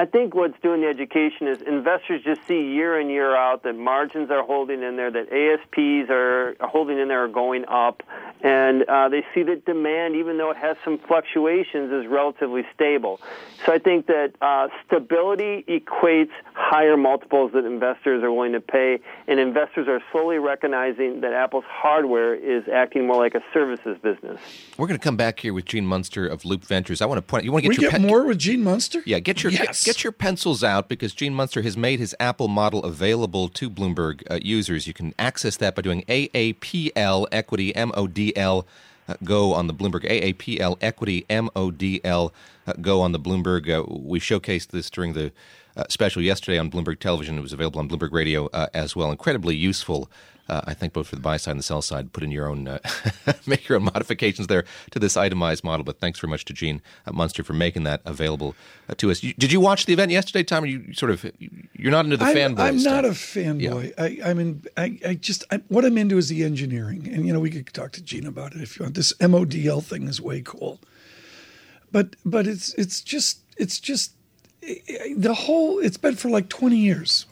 I 0.00 0.06
think 0.06 0.34
what's 0.34 0.58
doing 0.62 0.80
the 0.80 0.86
education 0.86 1.46
is 1.46 1.60
investors 1.60 2.22
just 2.24 2.40
see 2.48 2.72
year 2.72 2.98
in 2.98 3.10
year 3.10 3.36
out 3.36 3.64
that 3.64 3.74
margins 3.74 4.30
are 4.30 4.42
holding 4.42 4.82
in 4.82 4.96
there, 4.96 5.10
that 5.10 5.30
ASPs 5.30 6.10
are 6.10 6.56
holding 6.58 6.98
in 6.98 7.08
there, 7.08 7.24
are 7.24 7.28
going 7.28 7.66
up, 7.68 8.02
and 8.40 8.84
uh, 8.84 9.10
they 9.10 9.26
see 9.34 9.42
that 9.42 9.66
demand, 9.66 10.16
even 10.16 10.38
though 10.38 10.50
it 10.50 10.56
has 10.56 10.78
some 10.86 10.96
fluctuations, 10.96 11.92
is 11.92 12.06
relatively 12.06 12.66
stable. 12.74 13.20
So 13.66 13.74
I 13.74 13.78
think 13.78 14.06
that 14.06 14.32
uh, 14.40 14.68
stability 14.86 15.66
equates 15.68 16.30
higher 16.54 16.96
multiples 16.96 17.52
that 17.52 17.66
investors 17.66 18.22
are 18.22 18.32
willing 18.32 18.52
to 18.52 18.60
pay, 18.62 19.00
and 19.28 19.38
investors 19.38 19.86
are 19.86 20.00
slowly 20.10 20.38
recognizing 20.38 21.20
that 21.20 21.34
Apple's 21.34 21.64
hardware 21.68 22.34
is 22.34 22.66
acting 22.72 23.06
more 23.06 23.16
like 23.16 23.34
a 23.34 23.42
services 23.52 23.98
business. 24.02 24.40
We're 24.78 24.86
going 24.86 24.98
to 24.98 25.04
come 25.04 25.18
back 25.18 25.40
here 25.40 25.52
with 25.52 25.66
Gene 25.66 25.84
Munster 25.84 26.26
of 26.26 26.46
Loup 26.46 26.64
Ventures. 26.64 27.02
I 27.02 27.06
want 27.06 27.18
to 27.18 27.22
point. 27.22 27.44
You 27.44 27.52
want 27.52 27.64
to 27.64 27.68
get 27.68 27.78
we 27.78 27.82
your 27.82 27.90
get 27.90 28.00
pe- 28.00 28.06
more 28.06 28.24
with 28.24 28.38
Gene 28.38 28.64
Munster? 28.64 29.02
Yeah, 29.04 29.18
get 29.18 29.42
your 29.42 29.52
yes. 29.52 29.84
get, 29.84 29.89
get, 29.96 30.04
your 30.04 30.12
pencils 30.12 30.64
out 30.64 30.88
because 30.88 31.14
Gene 31.14 31.34
Munster 31.34 31.62
has 31.62 31.76
made 31.76 32.00
his 32.00 32.14
Apple 32.18 32.48
model 32.48 32.82
available 32.84 33.48
to 33.48 33.70
Bloomberg 33.70 34.22
uh, 34.30 34.38
users. 34.42 34.86
You 34.86 34.92
can 34.92 35.14
access 35.18 35.56
that 35.58 35.74
by 35.74 35.82
doing 35.82 36.02
AAPL 36.08 37.26
Equity 37.32 37.74
M 37.74 37.92
O 37.94 38.06
D 38.06 38.36
L 38.36 38.66
uh, 39.10 39.14
go 39.24 39.52
on 39.52 39.66
the 39.66 39.74
Bloomberg 39.74 40.04
AAPL 40.04 40.78
Equity 40.80 41.26
MODL 41.28 42.32
uh, 42.66 42.72
go 42.80 43.00
on 43.00 43.12
the 43.12 43.18
Bloomberg. 43.18 43.68
Uh, 43.68 43.84
we 43.88 44.20
showcased 44.20 44.68
this 44.68 44.88
during 44.88 45.14
the 45.14 45.32
uh, 45.76 45.84
special 45.88 46.22
yesterday 46.22 46.58
on 46.58 46.70
Bloomberg 46.70 47.00
Television. 47.00 47.38
It 47.38 47.42
was 47.42 47.52
available 47.52 47.80
on 47.80 47.88
Bloomberg 47.88 48.12
Radio 48.12 48.46
uh, 48.48 48.68
as 48.74 48.94
well. 48.94 49.10
Incredibly 49.10 49.56
useful. 49.56 50.10
Uh, 50.50 50.62
I 50.66 50.74
think 50.74 50.92
both 50.92 51.06
for 51.06 51.14
the 51.14 51.22
buy 51.22 51.36
side 51.36 51.52
and 51.52 51.60
the 51.60 51.64
sell 51.64 51.80
side, 51.80 52.12
put 52.12 52.24
in 52.24 52.32
your 52.32 52.48
own, 52.48 52.66
uh, 52.66 52.80
make 53.46 53.68
your 53.68 53.78
own 53.78 53.84
modifications 53.84 54.48
there 54.48 54.64
to 54.90 54.98
this 54.98 55.16
itemized 55.16 55.62
model. 55.62 55.84
But 55.84 56.00
thanks 56.00 56.18
very 56.18 56.28
much 56.28 56.44
to 56.46 56.52
Gene 56.52 56.82
Munster 57.10 57.44
for 57.44 57.52
making 57.52 57.84
that 57.84 58.00
available 58.04 58.56
uh, 58.88 58.94
to 58.96 59.12
us. 59.12 59.22
You, 59.22 59.32
did 59.34 59.52
you 59.52 59.60
watch 59.60 59.86
the 59.86 59.92
event 59.92 60.10
yesterday, 60.10 60.42
Tom? 60.42 60.66
You 60.66 60.92
sort 60.92 61.12
of 61.12 61.30
you're 61.38 61.92
not 61.92 62.04
into 62.04 62.16
the 62.16 62.24
fanboy? 62.24 62.58
I'm 62.58 62.80
stuff. 62.80 62.92
not 62.92 63.04
a 63.04 63.10
fanboy. 63.10 63.94
Yeah. 63.96 64.04
I, 64.26 64.30
I 64.30 64.34
mean, 64.34 64.64
I, 64.76 64.98
I 65.06 65.14
just 65.14 65.44
I, 65.52 65.58
what 65.68 65.84
I'm 65.84 65.96
into 65.96 66.18
is 66.18 66.28
the 66.28 66.42
engineering, 66.42 67.08
and 67.12 67.24
you 67.24 67.32
know 67.32 67.38
we 67.38 67.50
could 67.50 67.72
talk 67.72 67.92
to 67.92 68.02
Gene 68.02 68.26
about 68.26 68.56
it 68.56 68.60
if 68.60 68.76
you 68.76 68.82
want. 68.82 68.96
This 68.96 69.12
MODL 69.20 69.84
thing 69.84 70.08
is 70.08 70.20
way 70.20 70.42
cool, 70.42 70.80
but 71.92 72.16
but 72.24 72.48
it's 72.48 72.74
it's 72.74 73.00
just 73.00 73.38
it's 73.56 73.78
just 73.78 74.14
the 75.16 75.32
whole. 75.32 75.78
It's 75.78 75.96
been 75.96 76.16
for 76.16 76.28
like 76.28 76.48
20 76.48 76.76
years. 76.76 77.26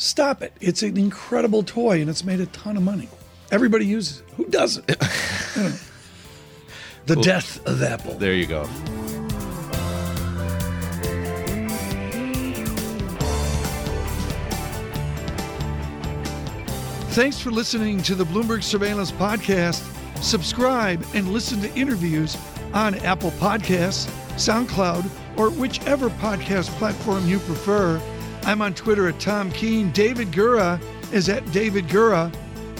Stop 0.00 0.40
it. 0.40 0.54
It's 0.62 0.82
an 0.82 0.96
incredible 0.96 1.62
toy 1.62 2.00
and 2.00 2.08
it's 2.08 2.24
made 2.24 2.40
a 2.40 2.46
ton 2.46 2.78
of 2.78 2.82
money. 2.82 3.06
Everybody 3.50 3.84
uses 3.84 4.20
it. 4.20 4.30
Who 4.38 4.46
doesn't? 4.46 4.86
the 4.86 5.78
cool. 7.06 7.22
death 7.22 7.62
of 7.66 7.82
Apple. 7.82 8.14
There 8.14 8.32
you 8.32 8.46
go. 8.46 8.64
Thanks 17.10 17.38
for 17.38 17.50
listening 17.50 18.02
to 18.04 18.14
the 18.14 18.24
Bloomberg 18.24 18.62
Surveillance 18.62 19.12
Podcast. 19.12 19.84
Subscribe 20.22 21.04
and 21.12 21.28
listen 21.28 21.60
to 21.60 21.70
interviews 21.74 22.38
on 22.72 22.94
Apple 23.00 23.32
Podcasts, 23.32 24.06
SoundCloud, 24.36 25.10
or 25.36 25.50
whichever 25.50 26.08
podcast 26.08 26.70
platform 26.78 27.28
you 27.28 27.38
prefer. 27.40 28.00
I'm 28.42 28.62
on 28.62 28.74
Twitter 28.74 29.08
at 29.08 29.20
Tom 29.20 29.50
Keene. 29.52 29.90
David 29.92 30.28
Gura 30.28 30.80
is 31.12 31.28
at 31.28 31.50
David 31.52 31.86
Gura. 31.86 32.32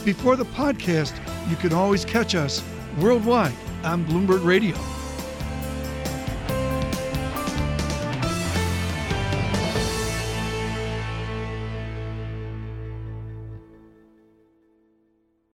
Before 0.04 0.36
the 0.36 0.44
podcast, 0.46 1.14
you 1.50 1.56
can 1.56 1.72
always 1.72 2.04
catch 2.04 2.34
us 2.34 2.62
worldwide 2.98 3.54
on 3.84 4.04
Bloomberg 4.06 4.44
Radio. 4.44 4.76